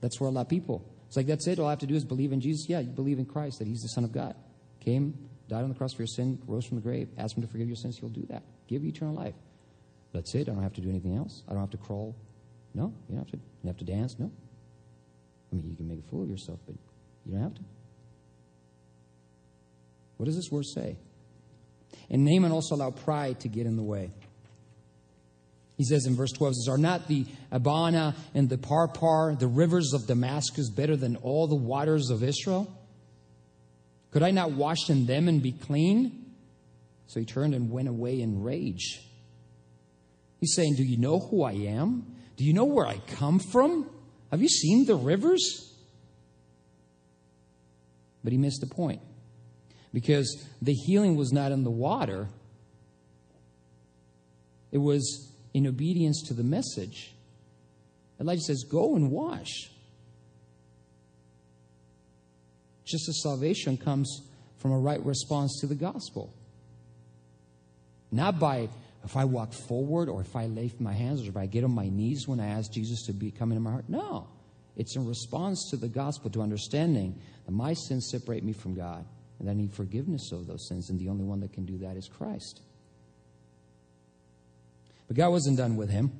That's 0.00 0.20
where 0.20 0.28
a 0.28 0.32
lot 0.32 0.42
of 0.42 0.48
people 0.48 0.84
it's 1.08 1.16
like, 1.16 1.26
that's 1.26 1.48
it. 1.48 1.58
All 1.58 1.66
I 1.66 1.70
have 1.70 1.80
to 1.80 1.86
do 1.88 1.96
is 1.96 2.04
believe 2.04 2.30
in 2.30 2.40
Jesus. 2.40 2.68
Yeah, 2.68 2.78
you 2.78 2.90
believe 2.90 3.18
in 3.18 3.24
Christ, 3.24 3.58
that 3.58 3.66
He's 3.66 3.82
the 3.82 3.88
Son 3.88 4.04
of 4.04 4.12
God. 4.12 4.36
Came, 4.78 5.18
died 5.48 5.64
on 5.64 5.68
the 5.68 5.74
cross 5.74 5.92
for 5.92 6.02
your 6.02 6.06
sin, 6.06 6.38
rose 6.46 6.64
from 6.64 6.76
the 6.76 6.82
grave. 6.82 7.08
Ask 7.18 7.36
Him 7.36 7.42
to 7.42 7.48
forgive 7.48 7.66
your 7.66 7.74
sins. 7.74 7.98
He'll 7.98 8.10
do 8.10 8.24
that. 8.30 8.44
Give 8.68 8.84
you 8.84 8.90
eternal 8.90 9.16
life. 9.16 9.34
That's 10.12 10.32
it. 10.36 10.48
I 10.48 10.52
don't 10.52 10.62
have 10.62 10.74
to 10.74 10.80
do 10.80 10.88
anything 10.88 11.16
else. 11.16 11.42
I 11.48 11.52
don't 11.54 11.62
have 11.62 11.70
to 11.70 11.78
crawl. 11.78 12.14
No, 12.72 12.94
you 13.08 13.16
don't 13.16 13.24
have 13.24 13.32
to. 13.32 13.38
You 13.64 13.66
have 13.66 13.78
to 13.78 13.84
dance. 13.84 14.14
No. 14.20 14.30
I 15.50 15.56
mean, 15.56 15.68
you 15.68 15.74
can 15.74 15.88
make 15.88 15.98
a 15.98 16.08
fool 16.08 16.22
of 16.22 16.30
yourself, 16.30 16.60
but 16.64 16.76
you 17.26 17.32
don't 17.32 17.42
have 17.42 17.54
to. 17.54 17.62
What 20.20 20.26
does 20.26 20.36
this 20.36 20.48
verse 20.48 20.74
say? 20.74 20.98
And 22.10 22.26
Naaman 22.26 22.52
also 22.52 22.74
allowed 22.74 23.02
pride 23.04 23.40
to 23.40 23.48
get 23.48 23.64
in 23.64 23.76
the 23.76 23.82
way. 23.82 24.10
He 25.78 25.84
says 25.84 26.04
in 26.04 26.14
verse 26.14 26.30
12, 26.32 26.56
says, 26.56 26.68
Are 26.68 26.76
not 26.76 27.08
the 27.08 27.24
Abana 27.50 28.14
and 28.34 28.46
the 28.46 28.58
Pharpar, 28.58 29.38
the 29.38 29.46
rivers 29.46 29.94
of 29.94 30.06
Damascus, 30.06 30.68
better 30.68 30.94
than 30.94 31.16
all 31.16 31.46
the 31.46 31.56
waters 31.56 32.10
of 32.10 32.22
Israel? 32.22 32.70
Could 34.10 34.22
I 34.22 34.30
not 34.30 34.52
wash 34.52 34.90
in 34.90 35.06
them 35.06 35.26
and 35.26 35.42
be 35.42 35.52
clean? 35.52 36.34
So 37.06 37.18
he 37.18 37.24
turned 37.24 37.54
and 37.54 37.70
went 37.70 37.88
away 37.88 38.20
in 38.20 38.42
rage. 38.42 39.00
He's 40.38 40.54
saying, 40.54 40.74
Do 40.74 40.84
you 40.84 40.98
know 40.98 41.18
who 41.18 41.44
I 41.44 41.52
am? 41.52 42.14
Do 42.36 42.44
you 42.44 42.52
know 42.52 42.66
where 42.66 42.86
I 42.86 42.98
come 43.06 43.38
from? 43.38 43.88
Have 44.30 44.42
you 44.42 44.48
seen 44.48 44.84
the 44.84 44.96
rivers? 44.96 45.74
But 48.22 48.34
he 48.34 48.38
missed 48.38 48.60
the 48.60 48.66
point. 48.66 49.00
Because 49.92 50.46
the 50.62 50.72
healing 50.72 51.16
was 51.16 51.32
not 51.32 51.52
in 51.52 51.64
the 51.64 51.70
water, 51.70 52.28
it 54.70 54.78
was 54.78 55.32
in 55.52 55.66
obedience 55.66 56.22
to 56.28 56.34
the 56.34 56.44
message, 56.44 57.12
Elijah 58.20 58.42
says, 58.42 58.64
Go 58.64 58.94
and 58.94 59.10
wash. 59.10 59.70
Just 62.84 63.08
as 63.08 63.22
salvation 63.22 63.76
comes 63.76 64.22
from 64.58 64.72
a 64.72 64.78
right 64.78 65.04
response 65.04 65.58
to 65.60 65.66
the 65.66 65.74
gospel. 65.74 66.32
Not 68.12 68.38
by 68.38 68.68
if 69.04 69.16
I 69.16 69.24
walk 69.24 69.52
forward 69.52 70.08
or 70.08 70.20
if 70.20 70.36
I 70.36 70.46
lay 70.46 70.70
my 70.78 70.92
hands 70.92 71.22
or 71.22 71.30
if 71.30 71.36
I 71.36 71.46
get 71.46 71.64
on 71.64 71.72
my 71.72 71.88
knees 71.88 72.26
when 72.26 72.40
I 72.40 72.48
ask 72.48 72.72
Jesus 72.72 73.06
to 73.06 73.12
be 73.12 73.30
come 73.30 73.52
into 73.52 73.62
my 73.62 73.70
heart. 73.70 73.84
No. 73.88 74.28
It's 74.76 74.96
in 74.96 75.06
response 75.06 75.68
to 75.70 75.76
the 75.76 75.88
gospel, 75.88 76.30
to 76.30 76.42
understanding 76.42 77.18
that 77.46 77.52
my 77.52 77.74
sins 77.74 78.08
separate 78.10 78.44
me 78.44 78.52
from 78.52 78.74
God 78.74 79.04
and 79.40 79.50
I 79.50 79.54
need 79.54 79.72
forgiveness 79.72 80.30
of 80.32 80.46
those 80.46 80.68
sins, 80.68 80.90
and 80.90 81.00
the 81.00 81.08
only 81.08 81.24
one 81.24 81.40
that 81.40 81.52
can 81.52 81.64
do 81.64 81.78
that 81.78 81.96
is 81.96 82.08
Christ. 82.08 82.60
But 85.08 85.16
God 85.16 85.30
wasn't 85.30 85.56
done 85.56 85.74
with 85.74 85.90
him. 85.90 86.12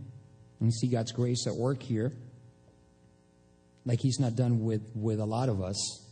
And 0.58 0.68
you 0.68 0.72
see 0.72 0.88
God's 0.88 1.12
grace 1.12 1.46
at 1.46 1.54
work 1.54 1.82
here. 1.82 2.12
Like 3.86 4.00
he's 4.00 4.18
not 4.18 4.34
done 4.34 4.64
with, 4.64 4.82
with 4.94 5.20
a 5.20 5.24
lot 5.24 5.48
of 5.48 5.62
us, 5.62 6.04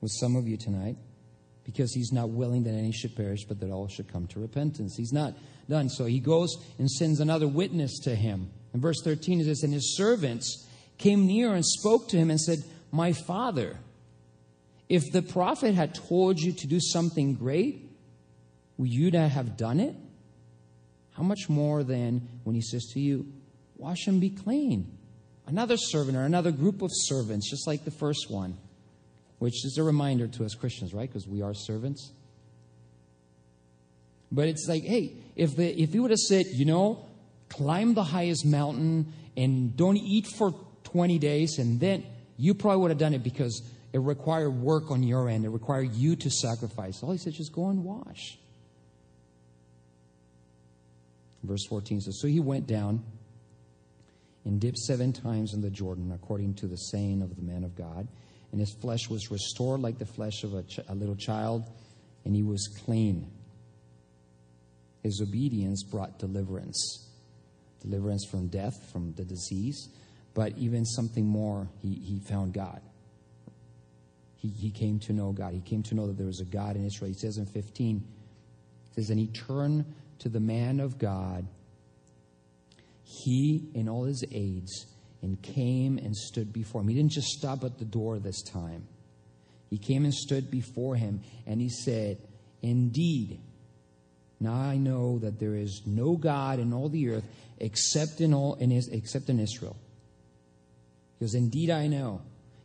with 0.00 0.12
some 0.20 0.36
of 0.36 0.46
you 0.46 0.56
tonight, 0.56 0.96
because 1.64 1.92
he's 1.92 2.12
not 2.12 2.30
willing 2.30 2.62
that 2.64 2.74
any 2.74 2.92
should 2.92 3.16
perish, 3.16 3.44
but 3.44 3.60
that 3.60 3.70
all 3.70 3.88
should 3.88 4.06
come 4.06 4.26
to 4.28 4.40
repentance. 4.40 4.94
He's 4.96 5.12
not 5.12 5.34
done. 5.68 5.88
So 5.88 6.04
he 6.04 6.20
goes 6.20 6.56
and 6.78 6.88
sends 6.88 7.20
another 7.20 7.48
witness 7.48 7.98
to 8.04 8.14
him. 8.14 8.50
In 8.72 8.80
verse 8.80 9.02
13 9.02 9.40
it 9.40 9.44
says, 9.44 9.62
And 9.62 9.72
his 9.72 9.96
servants 9.96 10.66
came 10.98 11.26
near 11.26 11.54
and 11.54 11.64
spoke 11.64 12.08
to 12.10 12.16
him 12.16 12.30
and 12.30 12.40
said, 12.40 12.58
My 12.90 13.12
father, 13.12 13.78
if 14.88 15.10
the 15.12 15.22
prophet 15.22 15.74
had 15.74 15.94
told 15.94 16.38
you 16.38 16.52
to 16.52 16.66
do 16.66 16.80
something 16.80 17.34
great, 17.34 17.90
would 18.76 18.90
you 18.92 19.10
not 19.10 19.30
have 19.30 19.56
done 19.56 19.80
it? 19.80 19.94
How 21.12 21.22
much 21.22 21.48
more 21.48 21.82
then 21.82 22.28
when 22.44 22.54
he 22.54 22.62
says 22.62 22.86
to 22.94 23.00
you, 23.00 23.26
Wash 23.76 24.06
and 24.06 24.20
be 24.20 24.30
clean? 24.30 24.96
Another 25.46 25.76
servant 25.76 26.16
or 26.16 26.22
another 26.22 26.52
group 26.52 26.82
of 26.82 26.90
servants, 26.92 27.50
just 27.50 27.66
like 27.66 27.84
the 27.84 27.90
first 27.90 28.30
one, 28.30 28.56
which 29.40 29.64
is 29.64 29.76
a 29.76 29.82
reminder 29.82 30.28
to 30.28 30.44
us 30.44 30.54
Christians, 30.54 30.94
right? 30.94 31.08
Because 31.08 31.26
we 31.26 31.42
are 31.42 31.52
servants. 31.52 32.12
But 34.30 34.46
it's 34.48 34.66
like, 34.68 34.84
hey, 34.84 35.14
if, 35.34 35.56
the, 35.56 35.82
if 35.82 35.92
he 35.92 35.98
would 35.98 36.12
have 36.12 36.20
said, 36.20 36.46
you 36.52 36.64
know, 36.64 37.04
climb 37.48 37.94
the 37.94 38.04
highest 38.04 38.46
mountain 38.46 39.12
and 39.36 39.76
don't 39.76 39.96
eat 39.96 40.26
for 40.26 40.54
20 40.84 41.18
days, 41.18 41.58
and 41.58 41.80
then 41.80 42.04
you 42.36 42.54
probably 42.54 42.82
would 42.82 42.90
have 42.92 42.98
done 42.98 43.14
it 43.14 43.22
because 43.24 43.62
it 43.92 43.98
required 43.98 44.50
work 44.50 44.90
on 44.90 45.02
your 45.02 45.28
end. 45.28 45.44
It 45.44 45.50
required 45.50 45.92
you 45.94 46.16
to 46.16 46.30
sacrifice. 46.30 47.02
All 47.02 47.12
he 47.12 47.18
said, 47.18 47.34
just 47.34 47.52
go 47.52 47.68
and 47.68 47.84
wash. 47.84 48.38
Verse 51.42 51.66
14 51.68 52.00
says, 52.00 52.18
So 52.20 52.28
he 52.28 52.40
went 52.40 52.66
down 52.66 53.04
and 54.44 54.60
dipped 54.60 54.78
seven 54.78 55.12
times 55.12 55.54
in 55.54 55.60
the 55.60 55.70
Jordan, 55.70 56.12
according 56.12 56.54
to 56.54 56.66
the 56.66 56.76
saying 56.76 57.22
of 57.22 57.36
the 57.36 57.42
man 57.42 57.64
of 57.64 57.76
God. 57.76 58.08
And 58.50 58.60
his 58.60 58.74
flesh 58.80 59.08
was 59.08 59.30
restored 59.30 59.80
like 59.80 59.98
the 59.98 60.06
flesh 60.06 60.42
of 60.44 60.54
a, 60.54 60.62
ch- 60.62 60.80
a 60.88 60.94
little 60.94 61.16
child, 61.16 61.64
and 62.24 62.34
he 62.34 62.42
was 62.42 62.68
clean. 62.84 63.30
His 65.02 65.20
obedience 65.20 65.82
brought 65.82 66.18
deliverance 66.18 67.08
deliverance 67.80 68.24
from 68.30 68.46
death, 68.46 68.74
from 68.92 69.12
the 69.14 69.24
disease, 69.24 69.88
but 70.34 70.56
even 70.56 70.84
something 70.84 71.26
more, 71.26 71.68
he, 71.80 71.94
he 71.94 72.20
found 72.20 72.54
God. 72.54 72.80
He, 74.42 74.48
he 74.48 74.70
came 74.72 74.98
to 75.00 75.12
know 75.12 75.30
God. 75.30 75.54
He 75.54 75.60
came 75.60 75.84
to 75.84 75.94
know 75.94 76.08
that 76.08 76.16
there 76.18 76.26
was 76.26 76.40
a 76.40 76.44
God 76.44 76.74
in 76.74 76.84
Israel. 76.84 77.08
He 77.08 77.16
says 77.16 77.38
in 77.38 77.46
15, 77.46 78.02
he 78.88 78.94
says, 78.94 79.08
And 79.08 79.18
he 79.20 79.28
turned 79.28 79.84
to 80.18 80.28
the 80.28 80.40
man 80.40 80.80
of 80.80 80.98
God, 80.98 81.46
he 83.04 83.70
and 83.76 83.88
all 83.88 84.04
his 84.04 84.24
aides 84.32 84.86
and 85.22 85.40
came 85.40 85.96
and 85.98 86.16
stood 86.16 86.52
before 86.52 86.80
him. 86.80 86.88
He 86.88 86.94
didn't 86.96 87.12
just 87.12 87.28
stop 87.28 87.62
at 87.62 87.78
the 87.78 87.84
door 87.84 88.18
this 88.18 88.42
time. 88.42 88.88
He 89.70 89.78
came 89.78 90.04
and 90.04 90.12
stood 90.12 90.50
before 90.50 90.96
him 90.96 91.20
and 91.46 91.60
he 91.60 91.68
said, 91.68 92.18
Indeed, 92.62 93.40
now 94.40 94.54
I 94.54 94.76
know 94.76 95.20
that 95.20 95.38
there 95.38 95.54
is 95.54 95.82
no 95.86 96.16
God 96.16 96.58
in 96.58 96.72
all 96.72 96.88
the 96.88 97.10
earth 97.10 97.24
except 97.58 98.20
in 98.20 98.34
all 98.34 98.56
in 98.56 98.70
his, 98.70 98.88
except 98.88 99.28
in 99.28 99.38
Israel. 99.38 99.76
Because 101.18 101.34
indeed 101.34 101.70
I 101.70 101.86
know. 101.86 102.22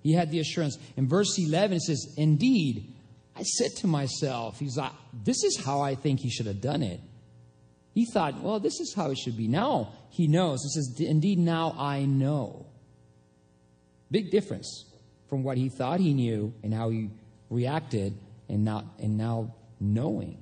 He 0.07 0.13
had 0.13 0.31
the 0.31 0.39
assurance. 0.39 0.77
In 0.95 1.05
verse 1.05 1.37
11 1.37 1.75
it 1.75 1.81
says, 1.81 2.13
Indeed, 2.15 2.93
I 3.35 3.43
said 3.43 3.71
to 3.79 3.87
myself, 3.87 4.57
he's 4.57 4.77
like, 4.77 4.93
this 5.25 5.43
is 5.43 5.57
how 5.57 5.81
I 5.81 5.95
think 5.95 6.21
he 6.21 6.29
should 6.29 6.45
have 6.45 6.61
done 6.61 6.81
it. 6.81 7.01
He 7.93 8.05
thought, 8.05 8.41
well, 8.41 8.57
this 8.61 8.79
is 8.79 8.93
how 8.95 9.11
it 9.11 9.17
should 9.17 9.35
be. 9.35 9.49
Now 9.49 9.91
he 10.11 10.27
knows. 10.27 10.63
It 10.63 10.69
says, 10.69 10.95
indeed, 11.01 11.39
now 11.39 11.75
I 11.77 12.05
know. 12.05 12.67
Big 14.09 14.31
difference 14.31 14.85
from 15.27 15.43
what 15.43 15.57
he 15.57 15.67
thought 15.67 15.99
he 15.99 16.13
knew 16.13 16.53
and 16.63 16.73
how 16.73 16.87
he 16.87 17.09
reacted 17.49 18.17
and, 18.47 18.63
not, 18.63 18.85
and 18.99 19.17
now 19.17 19.55
knowing. 19.81 20.41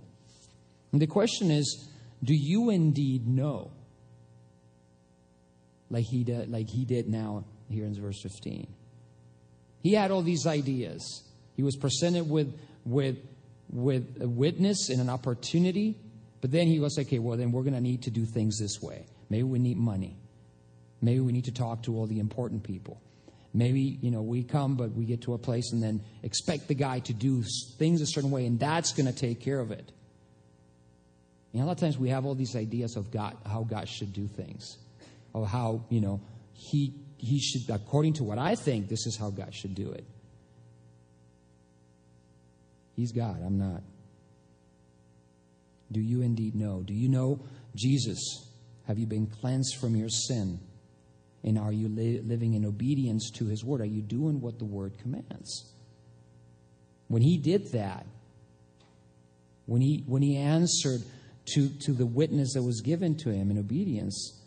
And 0.92 1.02
the 1.02 1.08
question 1.08 1.50
is, 1.50 1.90
do 2.24 2.36
you 2.36 2.70
indeed 2.70 3.28
know? 3.28 3.72
Like 5.90 6.06
he 6.06 6.24
did, 6.24 6.52
like 6.52 6.70
he 6.70 6.86
did 6.86 7.10
now 7.10 7.46
here 7.68 7.86
in 7.86 8.00
verse 8.00 8.22
15. 8.22 8.68
He 9.86 9.94
had 9.94 10.10
all 10.10 10.24
these 10.24 10.48
ideas. 10.48 11.22
He 11.56 11.62
was 11.62 11.76
presented 11.76 12.28
with, 12.28 12.60
with, 12.86 13.20
with 13.70 14.20
a 14.20 14.28
witness 14.28 14.90
and 14.90 15.00
an 15.00 15.12
opportunity, 15.12 15.96
but 16.42 16.50
then 16.50 16.66
he 16.66 16.80
was 16.80 16.98
like, 16.98 17.06
okay, 17.06 17.20
well, 17.20 17.38
then 17.38 17.52
we're 17.52 17.62
going 17.62 17.76
to 17.76 17.82
need 17.82 18.02
to 18.02 18.10
do 18.10 18.26
things 18.26 18.58
this 18.58 18.82
way. 18.82 19.06
Maybe 19.30 19.44
we 19.44 19.60
need 19.60 19.78
money. 19.78 20.18
Maybe 21.04 21.20
we 21.20 21.32
need 21.32 21.46
to 21.46 21.52
talk 21.52 21.84
to 21.84 21.96
all 21.98 22.08
the 22.08 22.18
important 22.18 22.64
people. 22.64 23.00
Maybe, 23.54 24.00
you 24.02 24.10
know, 24.10 24.24
we 24.24 24.42
come, 24.42 24.74
but 24.74 24.92
we 24.94 25.06
get 25.06 25.22
to 25.22 25.36
a 25.36 25.38
place 25.38 25.72
and 25.72 25.84
then 25.84 26.02
expect 26.24 26.68
the 26.68 26.74
guy 26.74 26.98
to 27.02 27.14
do 27.14 27.44
things 27.78 28.02
a 28.02 28.08
certain 28.08 28.32
way, 28.32 28.48
and 28.48 28.60
that's 28.60 28.92
going 28.92 29.06
to 29.06 29.14
take 29.14 29.40
care 29.40 29.60
of 29.60 29.70
it. 29.70 29.92
You 31.52 31.60
know, 31.60 31.66
a 31.66 31.68
lot 31.68 31.74
of 31.74 31.80
times 31.82 32.00
we 32.00 32.10
have 32.10 32.26
all 32.26 32.34
these 32.34 32.56
ideas 32.56 32.96
of 32.96 33.12
God, 33.12 33.38
how 33.46 33.62
God 33.62 33.88
should 33.88 34.14
do 34.14 34.26
things, 34.26 34.80
of 35.36 35.48
how, 35.48 35.86
you 35.90 36.02
know, 36.02 36.22
he, 36.54 36.96
he 37.26 37.40
should, 37.40 37.70
according 37.70 38.14
to 38.14 38.24
what 38.24 38.38
I 38.38 38.56
think, 38.56 38.88
this 38.88 39.06
is 39.06 39.18
how 39.18 39.30
God 39.30 39.54
should 39.54 39.76
do 39.76 39.92
it. 39.92 40.06
He's 42.96 43.12
God, 43.12 43.42
I'm 43.46 43.58
not. 43.58 43.82
Do 45.92 46.00
you 46.00 46.22
indeed 46.22 46.56
know? 46.56 46.82
Do 46.82 46.94
you 46.94 47.10
know 47.10 47.40
Jesus? 47.76 48.50
Have 48.88 48.98
you 48.98 49.06
been 49.06 49.28
cleansed 49.28 49.76
from 49.80 49.96
your 49.96 50.10
sin? 50.10 50.60
And 51.44 51.60
are 51.60 51.72
you 51.72 51.90
li- 51.90 52.22
living 52.22 52.54
in 52.54 52.66
obedience 52.66 53.30
to 53.36 53.46
his 53.46 53.64
word? 53.64 53.82
Are 53.82 53.86
you 53.86 54.02
doing 54.02 54.42
what 54.42 54.58
the 54.58 54.66
word 54.66 54.98
commands? 54.98 55.72
When 57.08 57.22
he 57.22 57.38
did 57.38 57.72
that, 57.74 58.06
when 59.68 59.82
he, 59.82 60.04
when 60.08 60.22
he 60.22 60.38
answered 60.38 61.02
to, 61.54 61.70
to 61.86 61.94
the 61.94 62.06
witness 62.06 62.54
that 62.54 62.64
was 62.64 62.82
given 62.82 63.16
to 63.18 63.30
him 63.30 63.52
in 63.52 63.60
obedience, 63.60 64.42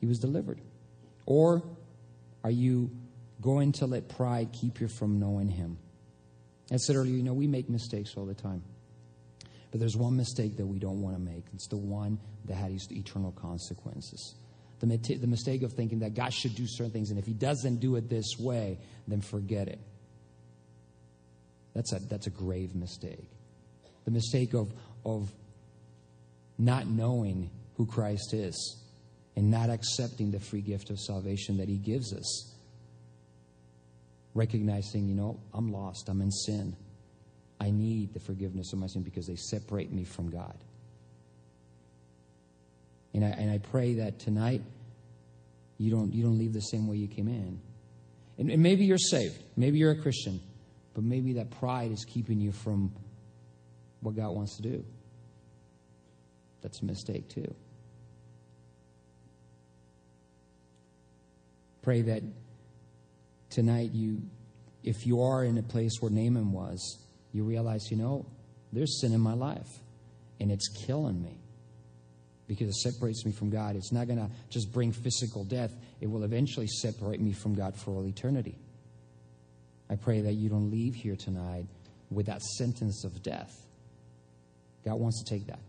he 0.00 0.06
was 0.06 0.18
delivered. 0.18 0.60
Or 1.26 1.62
are 2.42 2.50
you 2.50 2.90
going 3.40 3.72
to 3.72 3.86
let 3.86 4.08
pride 4.08 4.50
keep 4.52 4.80
you 4.80 4.88
from 4.88 5.18
knowing 5.18 5.48
him? 5.48 5.78
I 6.72 6.76
said 6.76 6.96
earlier, 6.96 7.14
you 7.14 7.22
know, 7.22 7.34
we 7.34 7.46
make 7.46 7.68
mistakes 7.68 8.14
all 8.16 8.26
the 8.26 8.34
time. 8.34 8.62
But 9.70 9.80
there's 9.80 9.96
one 9.96 10.16
mistake 10.16 10.56
that 10.56 10.66
we 10.66 10.78
don't 10.78 11.00
want 11.00 11.16
to 11.16 11.20
make. 11.20 11.44
It's 11.54 11.68
the 11.68 11.76
one 11.76 12.18
that 12.46 12.54
has 12.54 12.86
eternal 12.90 13.32
consequences. 13.32 14.34
The, 14.80 14.86
the 14.86 15.26
mistake 15.26 15.62
of 15.62 15.72
thinking 15.72 16.00
that 16.00 16.14
God 16.14 16.32
should 16.32 16.54
do 16.54 16.66
certain 16.66 16.92
things, 16.92 17.10
and 17.10 17.18
if 17.18 17.26
He 17.26 17.34
doesn't 17.34 17.80
do 17.80 17.96
it 17.96 18.08
this 18.08 18.38
way, 18.38 18.78
then 19.06 19.20
forget 19.20 19.68
it. 19.68 19.78
That's 21.74 21.92
a, 21.92 21.98
that's 21.98 22.26
a 22.26 22.30
grave 22.30 22.74
mistake. 22.74 23.30
The 24.04 24.10
mistake 24.10 24.54
of, 24.54 24.72
of 25.04 25.30
not 26.58 26.86
knowing 26.86 27.50
who 27.76 27.86
Christ 27.86 28.32
is 28.32 28.80
and 29.36 29.50
not 29.50 29.70
accepting 29.70 30.30
the 30.30 30.40
free 30.40 30.60
gift 30.60 30.90
of 30.90 30.98
salvation 30.98 31.58
that 31.58 31.68
He 31.68 31.76
gives 31.76 32.12
us. 32.12 32.54
Recognizing, 34.34 35.08
you 35.08 35.14
know, 35.14 35.40
I'm 35.52 35.72
lost, 35.72 36.08
I'm 36.08 36.20
in 36.20 36.30
sin. 36.30 36.76
I 37.60 37.70
need 37.70 38.14
the 38.14 38.20
forgiveness 38.20 38.72
of 38.72 38.78
my 38.78 38.86
sin 38.86 39.02
because 39.02 39.26
they 39.26 39.36
separate 39.36 39.92
me 39.92 40.04
from 40.04 40.30
God. 40.30 40.56
And 43.12 43.24
I, 43.24 43.28
and 43.28 43.50
I 43.50 43.58
pray 43.58 43.94
that 43.94 44.18
tonight 44.18 44.62
you 45.78 45.90
don't, 45.90 46.14
you 46.14 46.22
don't 46.22 46.38
leave 46.38 46.52
the 46.52 46.60
same 46.60 46.86
way 46.86 46.96
you 46.96 47.08
came 47.08 47.28
in. 47.28 47.60
And, 48.38 48.50
and 48.50 48.62
maybe 48.62 48.84
you're 48.84 48.98
saved, 48.98 49.38
maybe 49.56 49.78
you're 49.78 49.90
a 49.90 50.00
Christian, 50.00 50.40
but 50.94 51.04
maybe 51.04 51.34
that 51.34 51.50
pride 51.50 51.90
is 51.90 52.04
keeping 52.04 52.40
you 52.40 52.52
from 52.52 52.92
what 54.00 54.16
God 54.16 54.30
wants 54.30 54.56
to 54.56 54.62
do. 54.62 54.84
That's 56.62 56.80
a 56.82 56.84
mistake, 56.84 57.28
too. 57.28 57.54
Pray 61.82 62.02
that 62.02 62.22
tonight 63.48 63.90
you, 63.92 64.22
if 64.84 65.06
you 65.06 65.22
are 65.22 65.44
in 65.44 65.58
a 65.58 65.62
place 65.62 65.98
where 66.00 66.10
Naaman 66.10 66.52
was, 66.52 66.98
you 67.32 67.44
realize, 67.44 67.90
you 67.90 67.96
know, 67.96 68.26
there's 68.72 69.00
sin 69.00 69.12
in 69.12 69.20
my 69.20 69.34
life 69.34 69.68
and 70.40 70.50
it's 70.50 70.68
killing 70.86 71.22
me 71.22 71.38
because 72.46 72.68
it 72.68 72.76
separates 72.76 73.24
me 73.24 73.32
from 73.32 73.50
God. 73.50 73.76
It's 73.76 73.92
not 73.92 74.06
going 74.06 74.18
to 74.18 74.28
just 74.48 74.72
bring 74.72 74.92
physical 74.92 75.44
death, 75.44 75.72
it 76.00 76.08
will 76.08 76.24
eventually 76.24 76.66
separate 76.66 77.20
me 77.20 77.32
from 77.32 77.54
God 77.54 77.76
for 77.76 77.92
all 77.92 78.06
eternity. 78.06 78.58
I 79.88 79.96
pray 79.96 80.20
that 80.20 80.34
you 80.34 80.48
don't 80.48 80.70
leave 80.70 80.94
here 80.94 81.16
tonight 81.16 81.66
with 82.10 82.26
that 82.26 82.42
sentence 82.42 83.04
of 83.04 83.22
death. 83.22 83.52
God 84.84 84.94
wants 84.94 85.22
to 85.22 85.34
take 85.34 85.46
that. 85.46 85.60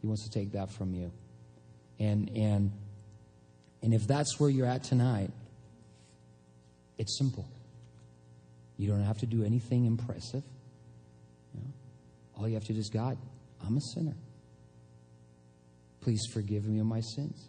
He 0.00 0.06
wants 0.06 0.24
to 0.24 0.30
take 0.30 0.52
that 0.52 0.70
from 0.70 0.94
you. 0.94 1.12
And 1.98 2.30
and 2.30 2.72
and 3.86 3.94
if 3.94 4.04
that's 4.08 4.40
where 4.40 4.50
you're 4.50 4.66
at 4.66 4.82
tonight, 4.82 5.30
it's 6.98 7.16
simple. 7.16 7.46
You 8.76 8.88
don't 8.88 9.04
have 9.04 9.18
to 9.18 9.26
do 9.26 9.44
anything 9.44 9.84
impressive. 9.84 10.42
All 12.36 12.48
you 12.48 12.54
have 12.54 12.64
to 12.64 12.72
do 12.72 12.80
is, 12.80 12.90
God, 12.90 13.16
I'm 13.64 13.76
a 13.76 13.80
sinner. 13.80 14.16
Please 16.00 16.26
forgive 16.32 16.66
me 16.66 16.80
of 16.80 16.86
my 16.86 16.98
sins. 16.98 17.48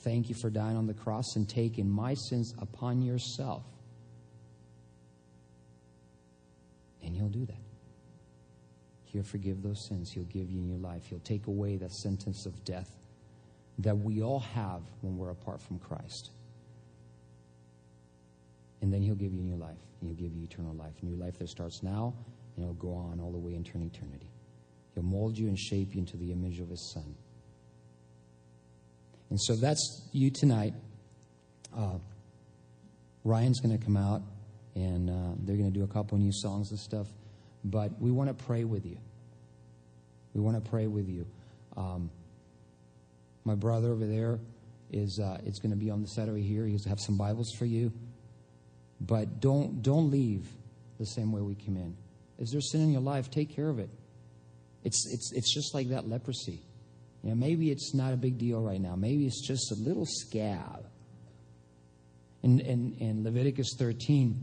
Thank 0.00 0.28
you 0.28 0.34
for 0.34 0.50
dying 0.50 0.76
on 0.76 0.88
the 0.88 0.94
cross 0.94 1.36
and 1.36 1.48
taking 1.48 1.88
my 1.88 2.14
sins 2.14 2.52
upon 2.60 3.00
yourself. 3.00 3.62
And 7.04 7.14
He'll 7.14 7.28
do 7.28 7.46
that. 7.46 7.62
He'll 9.04 9.22
forgive 9.22 9.62
those 9.62 9.86
sins. 9.86 10.10
He'll 10.12 10.24
give 10.24 10.50
you 10.50 10.62
new 10.62 10.78
life. 10.78 11.04
He'll 11.08 11.20
take 11.20 11.46
away 11.46 11.76
that 11.76 11.92
sentence 11.92 12.44
of 12.44 12.64
death 12.64 12.99
that 13.82 13.96
we 13.96 14.22
all 14.22 14.40
have 14.40 14.82
when 15.00 15.16
we're 15.16 15.30
apart 15.30 15.60
from 15.60 15.78
Christ. 15.78 16.30
And 18.82 18.92
then 18.92 19.02
He'll 19.02 19.14
give 19.14 19.32
you 19.32 19.42
new 19.42 19.56
life. 19.56 19.76
He'll 20.02 20.14
give 20.14 20.34
you 20.34 20.44
eternal 20.44 20.74
life. 20.74 20.94
New 21.02 21.16
life 21.16 21.38
that 21.38 21.48
starts 21.48 21.82
now 21.82 22.14
and 22.56 22.64
it'll 22.64 22.74
go 22.74 22.94
on 22.94 23.20
all 23.20 23.32
the 23.32 23.38
way 23.38 23.54
into 23.54 23.78
eternity. 23.78 24.28
He'll 24.94 25.04
mold 25.04 25.38
you 25.38 25.48
and 25.48 25.58
shape 25.58 25.94
you 25.94 26.00
into 26.00 26.16
the 26.16 26.32
image 26.32 26.60
of 26.60 26.68
His 26.68 26.92
Son. 26.92 27.14
And 29.30 29.40
so 29.40 29.54
that's 29.54 30.08
you 30.12 30.30
tonight. 30.30 30.74
Uh, 31.76 31.98
Ryan's 33.24 33.60
going 33.60 33.78
to 33.78 33.84
come 33.84 33.96
out 33.96 34.22
and 34.74 35.08
uh, 35.08 35.34
they're 35.44 35.56
going 35.56 35.72
to 35.72 35.78
do 35.78 35.84
a 35.84 35.88
couple 35.88 36.18
new 36.18 36.32
songs 36.32 36.70
and 36.70 36.78
stuff. 36.78 37.06
But 37.64 38.00
we 38.00 38.10
want 38.10 38.36
to 38.36 38.44
pray 38.44 38.64
with 38.64 38.84
you. 38.84 38.98
We 40.34 40.40
want 40.40 40.62
to 40.62 40.70
pray 40.70 40.86
with 40.86 41.08
you. 41.08 41.26
Um, 41.76 42.10
my 43.50 43.56
brother 43.56 43.90
over 43.90 44.06
there 44.06 44.38
is 44.92 45.18
uh, 45.18 45.38
it's 45.44 45.58
going 45.58 45.70
to 45.70 45.76
be 45.76 45.90
on 45.90 46.02
the 46.02 46.08
set 46.08 46.28
over 46.28 46.38
here. 46.38 46.66
He's 46.66 46.84
have 46.84 47.00
some 47.00 47.16
Bibles 47.16 47.52
for 47.58 47.64
you. 47.64 47.92
But 49.00 49.40
don't 49.40 49.82
don't 49.82 50.10
leave 50.10 50.46
the 50.98 51.06
same 51.06 51.32
way 51.32 51.40
we 51.40 51.54
came 51.54 51.76
in. 51.76 51.96
Is 52.38 52.50
there 52.52 52.60
sin 52.60 52.80
in 52.82 52.92
your 52.92 53.02
life? 53.02 53.30
Take 53.30 53.54
care 53.54 53.68
of 53.68 53.78
it. 53.78 53.90
It's, 54.84 55.06
it's, 55.12 55.32
it's 55.34 55.52
just 55.52 55.74
like 55.74 55.90
that 55.90 56.08
leprosy. 56.08 56.60
You 57.22 57.30
know, 57.30 57.36
maybe 57.36 57.70
it's 57.70 57.94
not 57.94 58.14
a 58.14 58.16
big 58.16 58.38
deal 58.38 58.60
right 58.62 58.80
now. 58.80 58.96
Maybe 58.96 59.26
it's 59.26 59.46
just 59.46 59.70
a 59.72 59.74
little 59.74 60.06
scab. 60.06 60.86
In, 62.42 62.60
in, 62.60 62.96
in 62.98 63.24
Leviticus 63.24 63.74
13, 63.78 64.42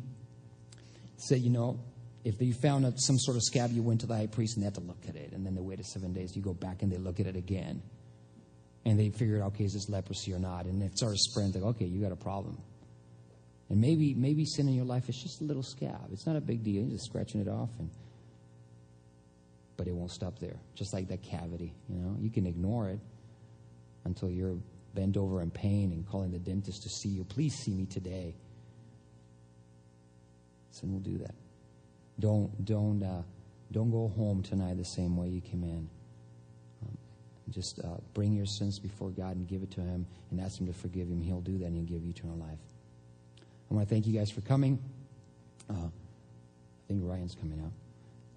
said, 1.17 1.41
you 1.41 1.49
know, 1.49 1.79
if 2.23 2.39
you 2.39 2.53
found 2.53 2.85
some 2.99 3.17
sort 3.17 3.35
of 3.35 3.41
scab, 3.43 3.71
you 3.71 3.81
went 3.81 4.01
to 4.01 4.05
the 4.05 4.15
high 4.15 4.27
priest 4.27 4.57
and 4.57 4.63
they 4.63 4.65
had 4.65 4.75
to 4.75 4.81
look 4.81 5.03
at 5.09 5.15
it. 5.15 5.31
And 5.31 5.43
then 5.43 5.55
they 5.55 5.61
waited 5.61 5.87
seven 5.87 6.13
days. 6.13 6.35
You 6.35 6.43
go 6.43 6.53
back 6.53 6.83
and 6.83 6.91
they 6.91 6.97
look 6.97 7.19
at 7.19 7.25
it 7.25 7.35
again. 7.35 7.81
And 8.87 8.97
they 8.97 9.09
figured, 9.09 9.41
out 9.41 9.47
okay, 9.47 9.65
is 9.65 9.73
this 9.73 9.89
leprosy 9.89 10.33
or 10.33 10.39
not? 10.39 10.65
And 10.65 10.81
it 10.81 10.97
started 10.97 11.19
spreading, 11.19 11.51
Like, 11.51 11.75
okay, 11.75 11.85
you 11.85 12.01
got 12.01 12.13
a 12.13 12.15
problem. 12.15 12.57
And 13.69 13.81
maybe, 13.81 14.13
maybe 14.13 14.45
sin 14.45 14.69
in 14.69 14.75
your 14.75 14.85
life 14.85 15.09
is 15.09 15.21
just 15.21 15.41
a 15.41 15.43
little 15.43 15.61
scab. 15.61 16.07
It's 16.13 16.25
not 16.25 16.37
a 16.37 16.41
big 16.41 16.63
deal. 16.63 16.83
You're 16.83 16.91
just 16.91 17.03
scratching 17.03 17.41
it 17.41 17.49
off. 17.49 17.69
And, 17.79 17.89
but 19.75 19.87
it 19.87 19.93
won't 19.93 20.11
stop 20.11 20.39
there. 20.39 20.55
Just 20.73 20.93
like 20.93 21.09
that 21.09 21.21
cavity, 21.21 21.73
you 21.89 21.97
know. 21.97 22.15
You 22.17 22.29
can 22.29 22.45
ignore 22.45 22.87
it 22.87 23.01
until 24.05 24.29
you're 24.29 24.55
bent 24.95 25.17
over 25.17 25.41
in 25.41 25.51
pain 25.51 25.91
and 25.91 26.07
calling 26.07 26.31
the 26.31 26.39
dentist 26.39 26.83
to 26.83 26.89
see 26.89 27.09
you. 27.09 27.25
Please 27.25 27.55
see 27.55 27.73
me 27.73 27.87
today. 27.87 28.35
Sin 30.71 30.93
will 30.93 31.01
do 31.01 31.17
that. 31.17 31.35
Don't, 32.21 32.63
don't, 32.63 33.03
uh, 33.03 33.23
don't 33.69 33.91
go 33.91 34.07
home 34.15 34.43
tonight 34.43 34.77
the 34.77 34.85
same 34.85 35.17
way 35.17 35.27
you 35.27 35.41
came 35.41 35.65
in. 35.65 35.89
Just 37.49 37.79
uh, 37.83 37.97
bring 38.13 38.33
your 38.33 38.45
sins 38.45 38.79
before 38.79 39.09
God 39.09 39.35
and 39.35 39.47
give 39.47 39.63
it 39.63 39.71
to 39.71 39.81
Him 39.81 40.05
and 40.31 40.41
ask 40.41 40.59
Him 40.59 40.67
to 40.67 40.73
forgive 40.73 41.07
Him. 41.07 41.21
He'll 41.21 41.41
do 41.41 41.57
that 41.59 41.65
and 41.65 41.75
He'll 41.75 41.97
give 41.97 42.03
you 42.03 42.11
eternal 42.11 42.37
life. 42.37 42.59
I 43.69 43.73
want 43.73 43.87
to 43.87 43.93
thank 43.93 44.05
you 44.05 44.17
guys 44.17 44.31
for 44.31 44.41
coming. 44.41 44.79
Uh, 45.69 45.73
I 45.73 46.87
think 46.87 47.01
Ryan's 47.03 47.35
coming 47.35 47.61
out. 47.63 47.71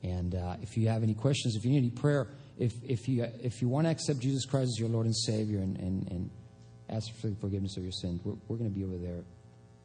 And 0.02 0.34
uh, 0.34 0.56
if 0.62 0.76
you 0.76 0.88
have 0.88 1.02
any 1.02 1.14
questions, 1.14 1.56
if 1.56 1.64
you 1.64 1.70
need 1.70 1.78
any 1.78 1.90
prayer, 1.90 2.28
if, 2.58 2.72
if, 2.82 3.08
you, 3.08 3.26
if 3.42 3.60
you 3.60 3.68
want 3.68 3.86
to 3.86 3.90
accept 3.90 4.20
Jesus 4.20 4.44
Christ 4.44 4.70
as 4.76 4.80
your 4.80 4.88
Lord 4.88 5.06
and 5.06 5.16
Savior 5.16 5.58
and, 5.58 5.76
and, 5.78 6.10
and 6.10 6.30
ask 6.88 7.12
for 7.20 7.28
the 7.28 7.36
forgiveness 7.36 7.76
of 7.76 7.82
your 7.82 7.92
sins, 7.92 8.20
we're, 8.24 8.34
we're 8.48 8.56
going 8.56 8.70
to 8.70 8.76
be 8.76 8.84
over 8.84 8.96
there. 8.96 9.22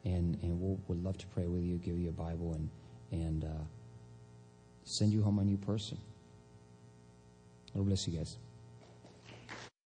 And, 0.04 0.38
and 0.42 0.60
we'll, 0.60 0.78
we'd 0.86 1.02
love 1.02 1.18
to 1.18 1.26
pray 1.28 1.46
with 1.46 1.62
you, 1.62 1.76
give 1.76 1.98
you 1.98 2.08
a 2.08 2.12
Bible, 2.12 2.54
and, 2.54 2.70
and 3.10 3.44
uh, 3.44 3.64
send 4.84 5.12
you 5.12 5.22
home 5.22 5.38
a 5.38 5.44
new 5.44 5.56
person. 5.56 5.98
Lord 7.74 7.88
bless 7.88 8.06
you 8.06 8.18
guys. 8.18 8.36